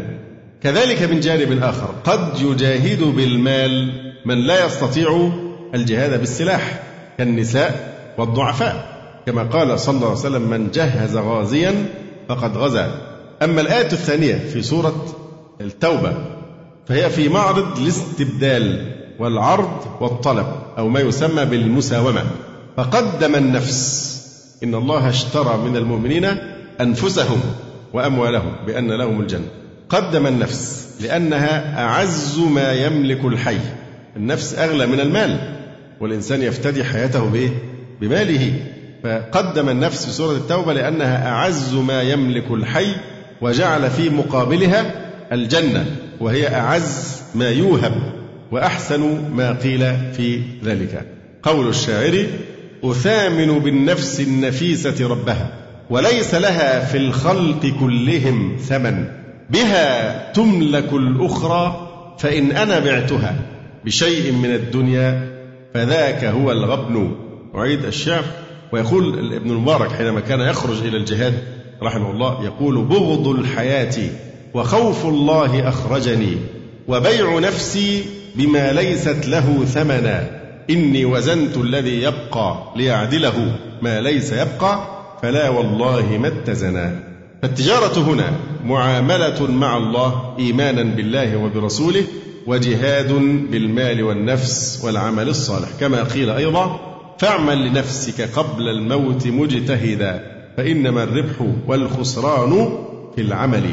[0.64, 3.91] كذلك من جانب آخر قد يجاهد بالمال
[4.26, 5.32] من لا يستطيع
[5.74, 6.84] الجهاد بالسلاح
[7.18, 8.95] كالنساء والضعفاء.
[9.26, 11.86] كما قال صلى الله عليه وسلم من جهز غازيا
[12.30, 13.05] فقد غزا.
[13.43, 15.05] أما الآية الثانية في سورة
[15.61, 16.13] التوبة
[16.88, 22.23] فهي في معرض الاستبدال والعرض والطلب أو ما يسمى بالمساومة.
[22.77, 24.15] فقدم النفس
[24.63, 26.25] إن الله اشترى من المؤمنين
[26.81, 27.39] أنفسهم
[27.93, 29.47] وأموالهم بأن لهم الجنة.
[29.89, 33.59] قدم النفس لأنها أعز ما يملك الحي.
[34.15, 35.57] النفس أغلى من المال
[36.01, 37.49] والإنسان يفتدي حياته بإيه؟
[38.01, 38.53] بماله.
[39.03, 42.95] فقدم النفس في سورة التوبة لأنها أعز ما يملك الحي
[43.41, 44.91] وجعل في مقابلها
[45.31, 45.86] الجنة
[46.19, 47.93] وهي أعز ما يوهب
[48.51, 49.79] وأحسن ما قيل
[50.13, 51.05] في ذلك.
[51.43, 52.25] قول الشاعر
[52.83, 55.49] أثامن بالنفس النفيسة ربها
[55.89, 59.05] وليس لها في الخلق كلهم ثمن.
[59.49, 61.88] بها تملك الأخرى
[62.19, 63.36] فإن أنا بعتها
[63.86, 65.36] بشيء من الدنيا
[65.73, 67.15] فذاك هو الغبن.
[67.55, 68.23] أعيد الشعر
[68.71, 71.33] ويقول ابن المبارك حينما كان يخرج إلى الجهاد
[71.84, 73.95] رحمه الله يقول بغض الحياة
[74.53, 76.38] وخوف الله أخرجني
[76.88, 78.03] وبيع نفسي
[78.36, 80.41] بما ليست له ثمنا.
[80.69, 84.88] إني وزنت الذي يبقى ليعدله ما ليس يبقى
[85.21, 86.99] فلا والله ما اتزنا.
[87.41, 88.34] فالتجارة هنا
[88.65, 92.03] معاملة مع الله إيمانا بالله وبرسوله
[92.47, 93.11] وجهاد
[93.51, 95.69] بالمال والنفس والعمل الصالح.
[95.80, 96.80] كما قيل أيضا
[97.19, 100.34] فاعمل لنفسك قبل الموت مجتهدا.
[100.58, 101.36] فإنما الربح
[101.68, 102.70] والخسران
[103.16, 103.64] في العمل.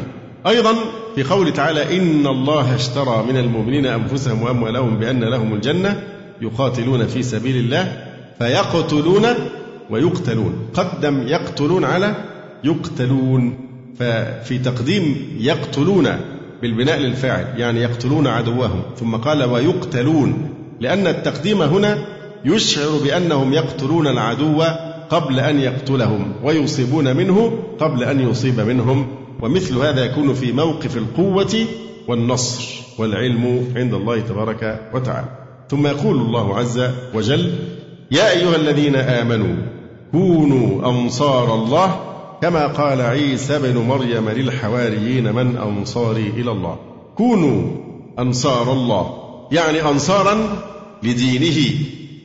[0.47, 0.75] أيضا
[1.15, 6.03] في قول تعالى إن الله اشترى من المؤمنين أنفسهم وأموالهم بأن لهم الجنة
[6.41, 8.05] يقاتلون في سبيل الله
[8.39, 9.25] فيقتلون
[9.89, 10.53] ويقتلون.
[10.73, 12.15] قدم يقتلون على
[12.63, 13.57] يقتلون.
[13.99, 16.09] ففي تقديم يقتلون
[16.61, 18.81] بالبناء للفاعل يعني يقتلون عدوهم.
[18.99, 22.05] ثم قال ويقتلون لأن التقديم هنا
[22.45, 24.63] يشعر بأنهم يقتلون العدو
[25.13, 29.07] قبل أن يقتلهم ويصيبون منه قبل أن يصيب منهم.
[29.41, 31.55] ومثل هذا يكون في موقف القوة
[32.07, 35.27] والنصر والعلم عند الله تبارك وتعالى.
[35.69, 37.53] ثم يقول الله عز وجل
[38.11, 39.55] يا أيها الذين آمنوا
[40.11, 41.99] كونوا أنصار الله
[42.41, 46.77] كما قال عيسى بن مريم للحواريين من أنصاري إلى الله؟
[47.15, 47.61] كونوا
[48.19, 49.13] أنصار الله
[49.51, 50.63] يعني أنصارا
[51.03, 51.71] لدينه.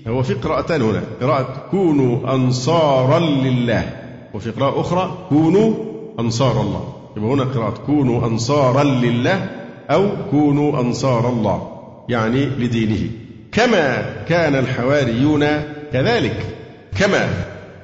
[0.08, 1.02] هو في قراءتان هنا.
[1.20, 3.92] قراءة كونوا أنصارا لله.
[4.34, 5.74] وفي قراءة أخرى كونوا
[6.20, 6.94] أنصار الله.
[7.16, 9.50] يبقى هنا قراءة كونوا أنصارا لله
[9.90, 11.68] أو كونوا أنصار الله.
[12.08, 13.10] يعني لدينه.
[13.52, 15.46] كما كان الحواريون
[15.92, 16.56] كذلك.
[16.98, 17.28] كما.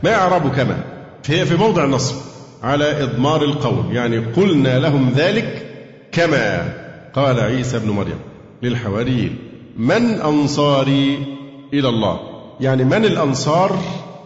[0.03, 0.85] ما إعراب كما.
[1.27, 2.16] هي في موضع النصب
[2.62, 3.97] على إضمار القول.
[3.97, 5.66] يعني قلنا لهم ذلك
[6.12, 6.75] كما.
[7.14, 8.18] قال عيسى بن مريم
[8.62, 9.39] للحواريين
[9.77, 11.34] من أنصاري
[11.79, 12.20] إلى الله.
[12.61, 13.79] يعني من الأنصار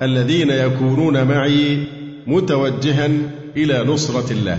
[0.03, 1.85] الذين يكونون معي
[2.27, 3.09] متوجها
[3.57, 4.59] إلى نصرة الله.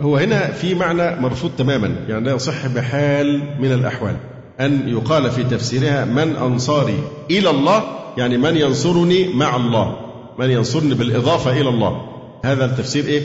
[0.00, 1.96] هو هنا في معنى مرفوض تماما.
[2.08, 4.16] يعني لا يصح بحال من الأحوال.
[4.60, 6.98] أن يقال في تفسيرها من أنصاري
[7.30, 7.82] إلى الله
[8.18, 9.96] يعني من ينصرني مع الله.
[10.38, 12.02] من ينصرني بالإضافة إلى الله.
[12.44, 13.22] هذا التفسير إيه؟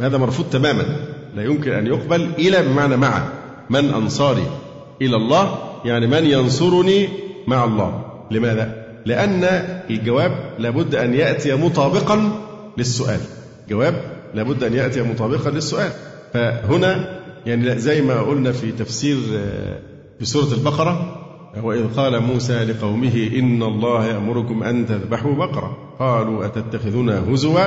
[0.00, 0.84] هذا مرفوض تماما.
[1.36, 3.22] لا يمكن أن يقبل إلى بمعنى مع
[3.70, 4.46] من أنصاري
[5.02, 7.08] إلى الله يعني من ينصرني
[7.46, 8.15] مع الله.
[8.30, 9.44] لماذا؟ لأن
[9.90, 12.32] الجواب لابد أن يأتي مطابقا
[12.78, 13.20] للسؤال.
[13.68, 13.94] جواب
[14.34, 15.90] لابد أن يأتي مطابقا للسؤال.
[16.32, 19.16] فهنا يعني زي ما قلنا في تفسير
[20.18, 21.22] في سورة البقرة
[21.62, 25.76] وإذ قال موسى لقومه إن الله يأمركم أن تذبحوا بقرة.
[25.98, 27.66] قالوا أتتخذنا هزوا؟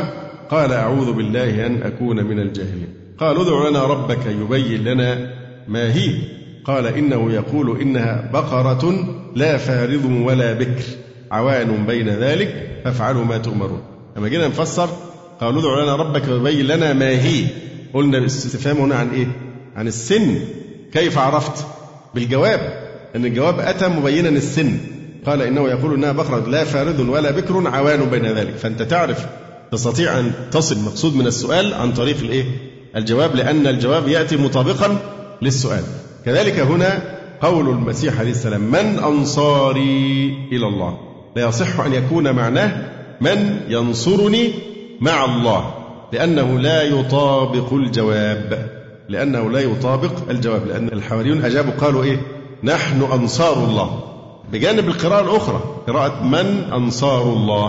[0.49, 2.93] قال أعوذ بالله أن أكون من الجاهلين.
[3.17, 5.33] قالوا ادع لنا ربك يبين لنا
[5.67, 6.38] ما هي.
[6.65, 10.83] قال إنه يقول إنها بقرة لا فارض ولا بكر
[11.31, 13.81] عوان بين ذلك فافعلوا ما تؤمرون
[14.17, 14.89] لما جينا نفسر
[15.41, 17.45] قالوا ادع لنا ربك يبين لنا ما هي
[17.93, 19.27] قلنا الاستفهام هنا عن إيه؟
[19.75, 20.39] عن السن
[20.93, 21.65] كيف عرفت؟
[22.15, 24.77] بالجواب ان الجواب أتى مبينا السن
[25.25, 29.25] قال إنه يقول إنها بقرة لا فارض ولا بكر عوان بين ذلك فأنت تعرف
[29.71, 32.45] تستطيع أن تصل المقصود من السؤال عن طريق الإيه؟
[32.95, 34.97] الجواب لأن الجواب يأتي مطابقا
[35.41, 35.83] للسؤال
[36.25, 40.97] كذلك هنا قول المسيح عليه السلام من أنصاري إلى الله؟
[41.35, 42.89] لا يصح أن يكون معناه
[43.21, 44.51] من ينصرني
[45.01, 45.73] مع الله.
[46.13, 48.69] لأنه لا يطابق الجواب.
[49.09, 50.67] لأنه لا يطابق الجواب.
[50.67, 52.21] لأن الحواريون أجابوا قالوا إيه؟
[52.63, 53.99] نحن أنصار الله.
[54.51, 57.67] بجانب القراءة الأخرى قراءة من أنصار الله؟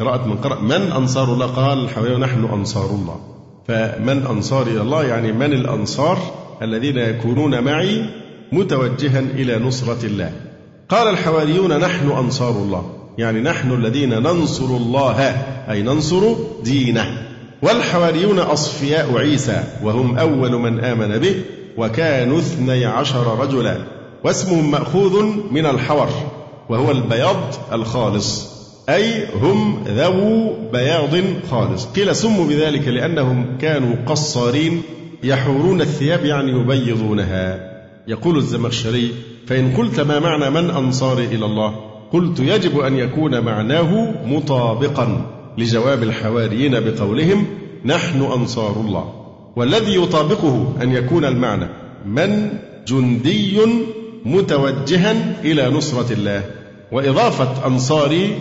[0.00, 3.20] قراءة من قرأ من أنصار الله؟ قال الحواريون نحن أنصار الله.
[3.68, 6.18] فمن أنصار إلى الله يعني من الأنصار
[6.62, 8.04] الذين يكونون معي
[8.52, 10.32] متوجها إلى نصرة الله.
[10.88, 12.92] قال الحواريون نحن أنصار الله.
[13.18, 15.20] يعني نحن الذين ننصر الله
[15.70, 16.34] أي ننصر
[16.64, 17.26] دينه.
[17.62, 21.34] والحواريون أصفياء عيسى وهم أول من آمن به
[21.76, 23.76] وكانوا اثني عشر رجلا.
[24.24, 26.08] واسمهم مأخوذ من الحور
[26.68, 28.50] وهو البياض الخالص.
[28.88, 31.10] أي هم ذو بياض
[31.50, 31.86] خالص.
[31.86, 34.82] قيل سموا بذلك لأنهم كانوا قصارين
[35.22, 37.70] يحورون الثياب يعني يبيضونها.
[38.08, 39.10] يقول الزمخشري
[39.46, 41.76] فإن قلت ما معنى من أنصاري إلى الله
[42.12, 45.26] قلت يجب أن يكون معناه مطابقا
[45.58, 47.46] لجواب الحواريين بقولهم
[47.84, 49.14] نحن أنصار الله.
[49.56, 51.68] والذي يطابقه أن يكون المعنى
[52.06, 52.48] من
[52.88, 53.58] جندي
[54.24, 56.44] متوجها إلى نصرة الله.
[56.92, 58.38] وإضافة أنصاري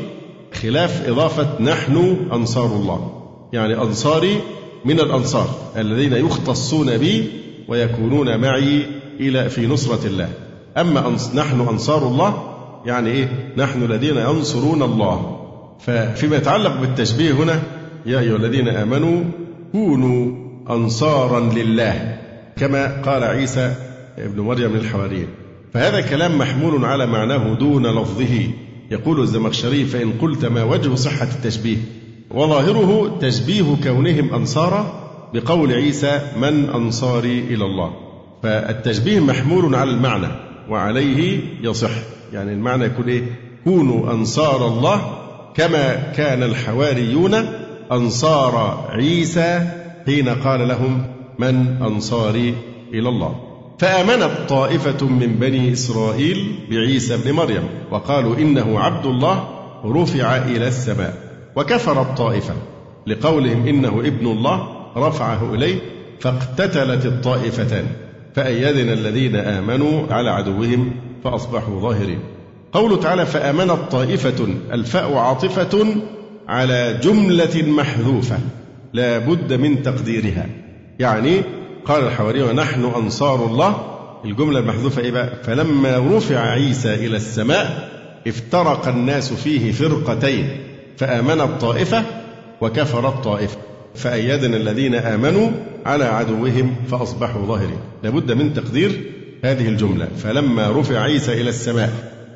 [0.62, 3.12] خلاف إضافة نحن أنصار الله.
[3.54, 4.42] يعني أنصاري
[4.86, 7.28] من الأنصار الذين يختصون بي
[7.68, 8.86] ويكونون معي
[9.20, 10.30] إلى في نصرة الله.
[10.78, 12.44] أما نحن أنصار الله
[12.86, 15.40] يعني إيه؟ نحن الذين ينصرون الله.
[15.80, 17.62] ففيما يتعلق بالتشبيه هنا
[18.06, 19.24] يا أيها الذين آمنوا
[19.72, 20.36] كونوا
[20.70, 22.18] أنصارا لله
[22.58, 23.76] كما قال عيسى
[24.18, 25.28] ابن مريم للحواريين.
[25.74, 28.48] فهذا كلام محمول على معناه دون لفظه.
[28.92, 31.78] يقول الزمخشري فإن قلت ما وجه صحة التشبيه.
[32.34, 37.94] وظاهره تشبيه كونهم أنصارا بقول عيسى من أنصاري إلى الله.
[38.44, 40.28] فالتشبيه محمول على المعنى
[40.70, 41.90] وعليه يصح.
[42.34, 43.24] يعني المعنى يكون إيه؟
[43.64, 45.02] كونوا أنصار الله
[45.56, 47.36] كما كان الحواريون
[47.92, 49.70] أنصار عيسى
[50.06, 51.06] حين قال لهم
[51.40, 52.56] من أنصاري
[52.94, 53.36] إلى الله.
[53.80, 59.48] فآمنت طائفة من بني إسرائيل بعيسى بن مريم وقالوا إنه عبد الله
[59.86, 61.29] رفع إلى السماء.
[61.60, 62.54] وكفر الطائفة
[63.08, 65.80] لقولهم إنه ابن الله رفعه إليه
[66.20, 67.86] فاقتتلت الطائفتان
[68.36, 70.92] فأيدنا الذين آمنوا على عدوهم
[71.24, 72.20] فأصبحوا ظاهرين.
[72.74, 75.86] قوله تعالى فآمنت طائفة الفاء عاطفة
[76.48, 78.38] على جملة محذوفة
[78.94, 80.46] لا بد من تقديرها.
[81.00, 81.42] يعني
[81.86, 83.76] قال الحواري ونحن أنصار الله.
[84.26, 87.90] الجملة المحذوفة إيه بقى؟ فلما رفع عيسى إلى السماء
[88.28, 90.50] افترق الناس فيه فرقتين
[91.00, 92.04] فآمنت طائفة
[92.62, 93.58] وكفرت طائفة
[93.96, 95.50] فأيدنا الذين آمنوا
[95.86, 97.80] على عدوهم فأصبحوا ظاهرين.
[98.04, 99.02] لابد من تقدير
[99.44, 100.08] هذه الجملة.
[100.18, 101.90] فلما رفع عيسى إلى السماء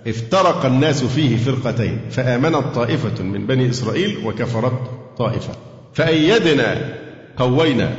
[0.07, 4.80] افترق الناس فيه فرقتين فآمنت طائفة من بني إسرائيل وكفرت
[5.18, 5.53] طائفة.
[5.93, 6.93] فأيدنا
[7.38, 7.91] قوينا.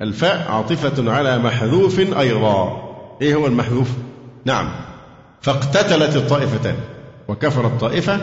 [0.00, 2.82] الفاء عاطفة على محذوف أيضا.
[3.22, 3.88] إيه هو المحذوف؟
[4.44, 4.70] نعم.
[5.40, 6.76] فاقتتلت الطائفتان
[7.28, 8.20] وكفرت طائفة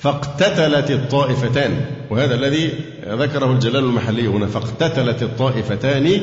[0.00, 1.80] فاقتتلت الطائفتان.
[2.10, 2.70] وهذا الذي
[3.08, 4.46] ذكره الجلال المحلي هنا.
[4.46, 6.20] فاقتتلت الطائفتان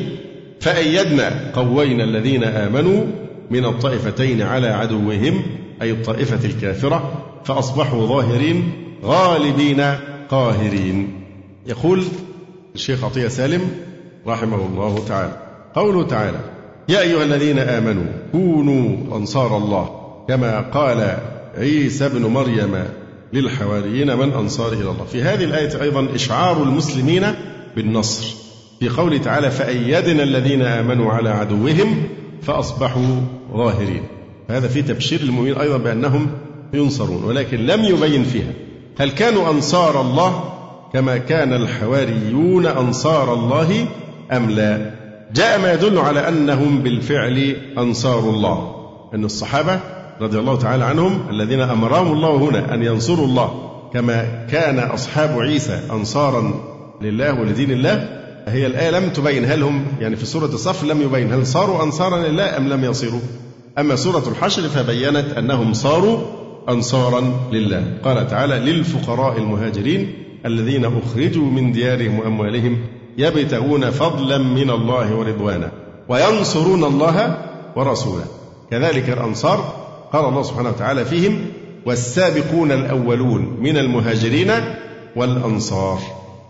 [0.60, 3.06] فأيدنا قوينا الذين آمنوا
[3.50, 5.42] من الطائفتين على عدوهم
[5.82, 8.72] أي الطائفة الكافرة فأصبحوا ظاهرين
[9.04, 9.82] غالبين
[10.30, 11.24] قاهرين.
[11.68, 12.04] يقول
[12.76, 13.62] الشيخ عطية سالم
[14.28, 15.38] رحمه الله تعالى
[15.76, 16.40] قوله تعالى
[16.90, 19.90] يا أيها الذين آمنوا كونوا أنصار الله
[20.28, 21.18] كما قال
[21.58, 22.84] عيسى ابن مريم
[23.34, 25.06] للحواريين من أنصار إلى الله.
[25.12, 27.24] في هذه الآية أيضا إشعار المسلمين
[27.76, 28.36] بالنصر.
[28.80, 32.04] في قوله تعالى فأيدنا الذين آمنوا على عدوهم
[32.42, 33.22] فأصبحوا
[33.54, 34.04] ظاهرين.
[34.50, 36.28] هذا في تبشير المؤمنين أيضا بأنهم
[36.74, 38.54] ينصرون ولكن لم يبين فيها.
[39.00, 40.54] هل كانوا أنصار الله
[40.94, 43.86] كما كان الحواريون أنصار الله
[44.32, 44.92] أم لا؟
[45.34, 48.76] جاء ما يدل على أنهم بالفعل أنصار الله.
[49.14, 49.80] أن الصحابة
[50.22, 53.52] رضي الله تعالى عنهم الذين أمرهم الله هنا أن ينصروا الله
[53.94, 56.54] كما كان أصحاب عيسى أنصارا
[57.02, 58.10] لله ولدين الله.
[58.48, 62.18] هي الآية لم تبين هل هم يعني في سورة الصف لم يبين هل صاروا أنصارا
[62.18, 63.20] لله أم لم يصيروا.
[63.78, 66.20] أما سورة الحشر فبينت أنهم صاروا
[66.70, 67.98] أنصارا لله.
[68.04, 70.14] قال تعالى للفقراء المهاجرين
[70.46, 72.78] الذين أخرجوا من ديارهم وأموالهم
[73.18, 75.72] يبتغون فضلا من الله ورضوانا
[76.10, 77.38] وينصرون الله
[77.76, 78.26] ورسوله.
[78.72, 81.46] كذلك الأنصار قال الله سبحانه وتعالى فيهم
[81.86, 84.52] والسابقون الأولون من المهاجرين
[85.16, 86.00] والأنصار.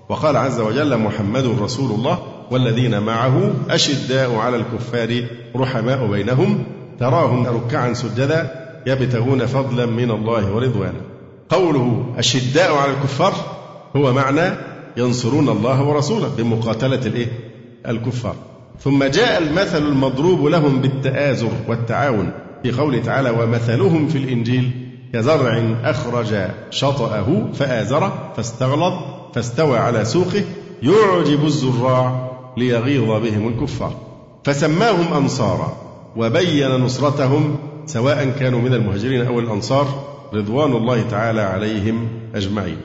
[0.10, 2.20] وقال عز وجل محمد رسول الله
[2.52, 5.24] والذين معه أشداء على الكفار
[5.56, 6.64] رحماء بينهم
[7.00, 8.52] تراهم ركعا سجدا
[8.88, 11.02] يبتغون فضلا من الله ورضوانا
[11.50, 13.34] قوله أشداء على الكفار
[13.96, 14.58] هو معنى
[14.98, 17.28] ينصرون الله ورسوله بمقاتلة الإيه؟
[17.88, 18.36] الكفار.
[18.80, 22.32] ثم جاء المثل المضروب لهم بالتآزر والتعاون.
[22.64, 24.72] في قوله تعالى ومثلهم في الإنجيل
[25.14, 26.36] كزرع أخرج
[26.70, 28.94] شطأه فآزره فاستغلظ
[29.34, 30.44] فاستوى على سوقه
[30.84, 33.94] يعجب الزراع ليغيظ بهم الكفار.
[34.44, 35.78] فسماهم أنصارا
[36.16, 37.56] وبين نصرتهم
[37.86, 39.88] سواء كانوا من المهاجرين أو الأنصار
[40.34, 42.78] رضوان الله تعالى عليهم أجمعين.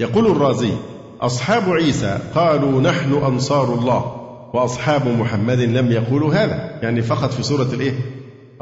[0.00, 0.72] يقول الرازي
[1.20, 4.14] أصحاب عيسى قالوا نحن أنصار الله
[4.54, 7.92] وأصحاب محمد لم يقولوا هذا يعني فقط في سورة الإيه؟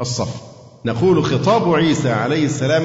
[0.01, 0.56] الصف.
[0.85, 2.83] نقول خطاب عيسى عليه السلام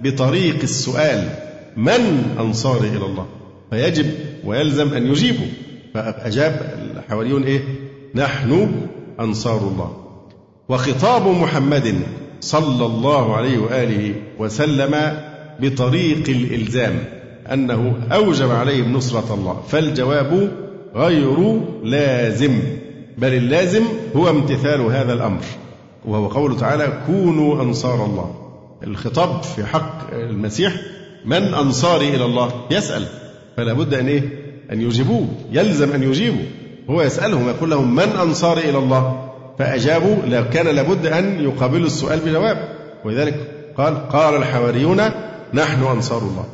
[0.00, 1.28] بطريق السؤال
[1.76, 3.26] من أنصاري إلى الله؟
[3.70, 4.06] فيجب
[4.44, 5.46] ويلزم أن يجيبوا.
[5.94, 7.60] فأجاب الحواريون إيه؟
[8.14, 8.70] نحن
[9.20, 9.96] أنصار الله.
[10.68, 11.94] وخطاب محمد
[12.40, 15.18] صلى الله عليه وآله وسلم
[15.60, 17.04] بطريق الإلزام
[17.52, 19.62] أنه أوجب عليهم نصرة الله.
[19.68, 20.50] فالجواب
[20.94, 22.60] غير لازم
[23.18, 23.82] بل اللازم
[24.16, 25.42] هو امتثال هذا الأمر.
[26.08, 28.34] وهو قوله تعالى كونوا أنصار الله.
[28.82, 30.72] الخطاب في حق المسيح
[31.24, 33.06] من أنصاري إلى الله؟ يسأل.
[33.56, 34.22] فلا بد أن إيه؟
[34.72, 35.26] أن يجيبوه.
[35.52, 36.44] يلزم أن يجيبوا.
[36.90, 42.68] هو يسألهم يقول لهم من أنصاري إلى الله؟ فأجابوا كان لابد أن يقابلوا السؤال بجواب.
[43.04, 45.00] ولذلك قال قال الحواريون
[45.54, 46.44] نحن أنصار الله.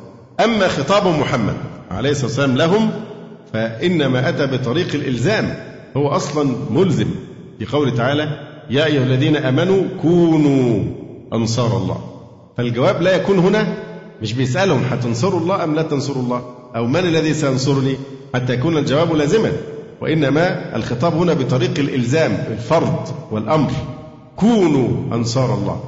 [0.45, 1.57] أما خطاب محمد
[1.91, 2.91] عليه الصلاة والسلام لهم
[3.53, 5.55] فإنما أتى بطريق الإلزام.
[5.97, 7.09] هو أصلا ملزم
[7.59, 10.85] في قوله تعالى يا أيها الذين آمنوا كونوا
[11.33, 11.99] أنصار الله.
[12.57, 13.67] فالجواب لا يكون هنا
[14.23, 16.43] مش بيسألهم هتنصروا الله أم لا تنصروا الله
[16.77, 17.97] أو من الذي سينصرني؟
[18.35, 19.53] حتى يكون الجواب لازما.
[20.01, 23.71] وإنما الخطاب هنا بطريق الإلزام الفرض والأمر.
[24.37, 25.81] كونوا أنصار الله.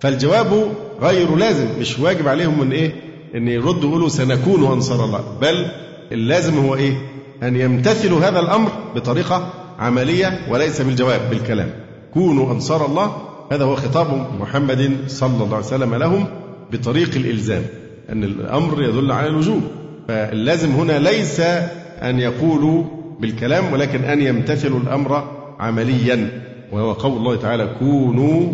[0.00, 0.66] فالجواب
[1.02, 2.92] غير لازم مش واجب عليهم من إيه؟
[3.34, 5.24] أن يردوا يقولوا سنكون أنصار الله.
[5.40, 5.66] بل
[6.12, 6.94] اللازم هو إيه؟
[7.42, 11.81] أن يمتثلوا هذا الأمر بطريقة عملية وليس بالجواب بالكلام.
[12.14, 13.16] كونوا أنصار الله.
[13.52, 16.26] هذا هو خطاب محمد صلى الله عليه وسلم لهم
[16.72, 17.62] بطريق الإلزام
[18.10, 19.62] أن الأمر يدل على الوجوب.
[20.08, 21.40] فاللازم هنا ليس
[22.00, 22.84] أن يقولوا
[23.20, 25.24] بالكلام ولكن أن يمتثلوا الأمر
[25.60, 26.42] عمليا
[26.72, 28.52] وهو قول الله تعالى كونوا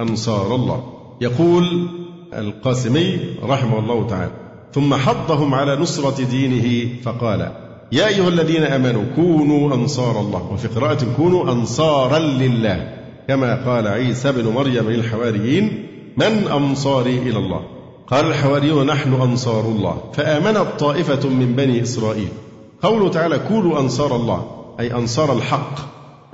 [0.00, 0.84] أنصار الله.
[1.20, 1.88] يقول
[2.34, 4.32] القاسمي رحمه الله تعالى
[4.72, 7.52] ثم حضهم على نصرة دينه فقال
[7.92, 10.52] يا أيها الذين آمنوا كونوا أنصار الله.
[10.52, 12.95] وفي قراءة كونوا أنصارا لله.
[13.28, 17.60] كما قال عيسى بن مريم للحواريين من أنصاري إلى الله؟
[18.06, 20.02] قال الحواريون نحن أنصار الله.
[20.14, 22.28] فآمنت طائفة من بني إسرائيل.
[22.82, 24.46] قوله تعالى كونوا أنصار الله.
[24.80, 25.74] أي أنصار الحق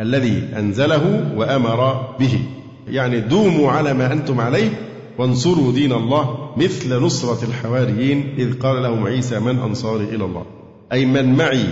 [0.00, 2.38] الذي أنزله وأمر به.
[2.88, 4.70] يعني دوموا على ما أنتم عليه
[5.18, 10.44] وانصروا دين الله مثل نصرة الحواريين إذ قال لهم عيسى من أنصاري إلى الله؟
[10.92, 11.64] أي من معي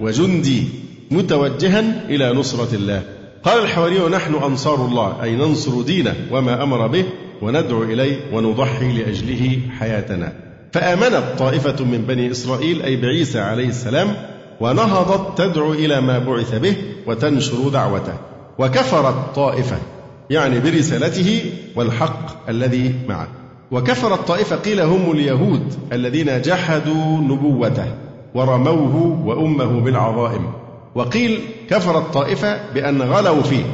[0.00, 0.64] وجندي
[1.10, 3.02] متوجها إلى نصرة الله.
[3.44, 7.04] قال الحواريون نحن أنصار الله أي ننصر دينه وما أمر به
[7.42, 10.32] وندعو إليه ونضحي لأجله حياتنا.
[10.72, 14.16] فآمنت طائفة من بني إسرائيل أي بعيسى عليه السلام
[14.60, 16.76] ونهضت تدعو إلى ما بعث به
[17.06, 18.14] وتنشر دعوته.
[18.58, 19.76] وكفرت طائفة
[20.30, 23.28] يعني برسالته والحق الذي معه.
[23.70, 27.94] وكفرت طائفة قيل هم اليهود الذين جحدوا نبوته
[28.34, 30.63] ورموه وأمه بالعظائم.
[30.94, 31.40] وقيل
[31.70, 33.64] كفرت طائفة بأن غلوا فيه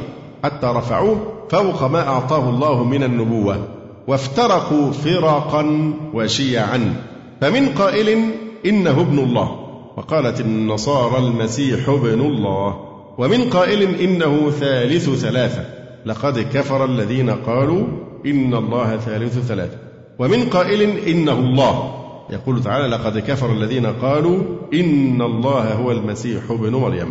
[0.43, 3.67] حتى رفعوه فوق ما أعطاه الله من النبوة
[4.07, 6.93] وافترقوا فرقا وشيعا
[7.41, 8.19] فمن قائل
[8.65, 9.61] إنه ابن الله
[9.97, 15.65] وقالت النصارى المسيح ابن الله ومن قائل إنه ثالث ثلاثة
[16.05, 17.83] لقد كفر الذين قالوا
[18.25, 19.77] إن الله ثالث ثلاثة
[20.19, 22.00] ومن قائل إنه الله
[22.31, 24.37] يقول تعالى لقد كفر الذين قالوا
[24.73, 27.09] إن الله هو المسيح ابن مريم.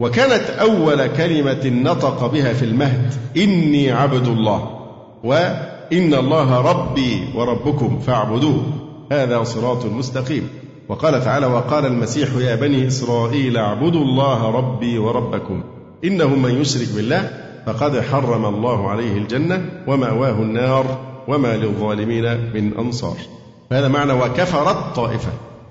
[0.00, 4.70] وكانت أول كلمة نطق بها في المهد إني عبد الله
[5.24, 8.62] وإن الله ربي وربكم فاعبدوه.
[9.12, 10.48] هذا صراط مستقيم.
[10.88, 15.62] وقال تعالى وقال المسيح يا بني إسرائيل اعبدوا الله ربي وربكم.
[16.04, 17.30] إنه من يشرك بالله
[17.66, 20.98] فقد حرم الله عليه الجنة ومأواه النار
[21.28, 23.16] وما للظالمين من أنصار.
[23.72, 25.28] فهذا معنى وكفرت طائفة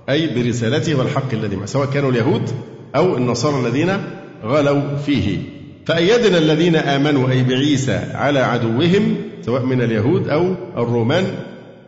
[0.09, 2.49] أي برسالته والحق الذي معه سواء كانوا اليهود
[2.95, 3.97] أو النصارى الذين
[4.43, 5.37] غلوا فيه.
[5.85, 11.25] فأيدنا الذين آمنوا أي بعيسى على عدوهم سواء من اليهود أو الرومان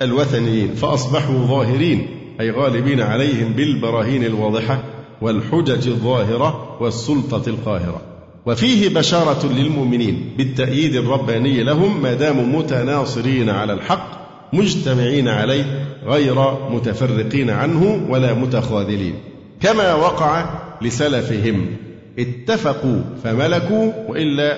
[0.02, 2.08] الوثنيين فأصبحوا ظاهرين
[2.42, 4.84] أي غالبين عليهم بالبراهين الواضحة
[5.22, 8.02] والحجج الظاهرة والسلطة القاهرة.
[8.46, 14.13] وفيه بشارة للمؤمنين بالتأييد الرباني لهم ما داموا متناصرين على الحق
[14.54, 19.14] مجتمعين عليه غير متفرقين عنه ولا متخاذلين.
[19.62, 20.46] كما وقع
[20.82, 21.78] لسلفهم.
[22.20, 24.58] اتفقوا فملكوا وإلا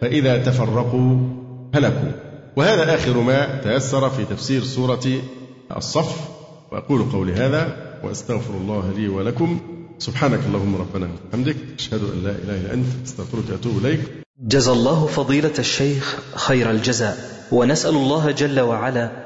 [0.00, 1.16] فإذا تفرقوا
[1.74, 2.12] هلكوا.
[2.56, 5.06] وهذا آخر ما تيسر في تفسير سورة
[5.76, 6.20] الصف.
[6.72, 9.60] وأقول قولي هذا وأستغفر الله لي ولكم.
[9.98, 11.56] سبحانك اللهم ربنا وبحمدك.
[11.78, 12.86] أشهد أن لا إله إلا أنت.
[13.06, 14.00] أستغفرك وأتوب إليك.
[14.40, 17.16] جزى الله فضيلة الشيخ خير الجزاء.
[17.52, 19.25] ونسأل الله جل وعلا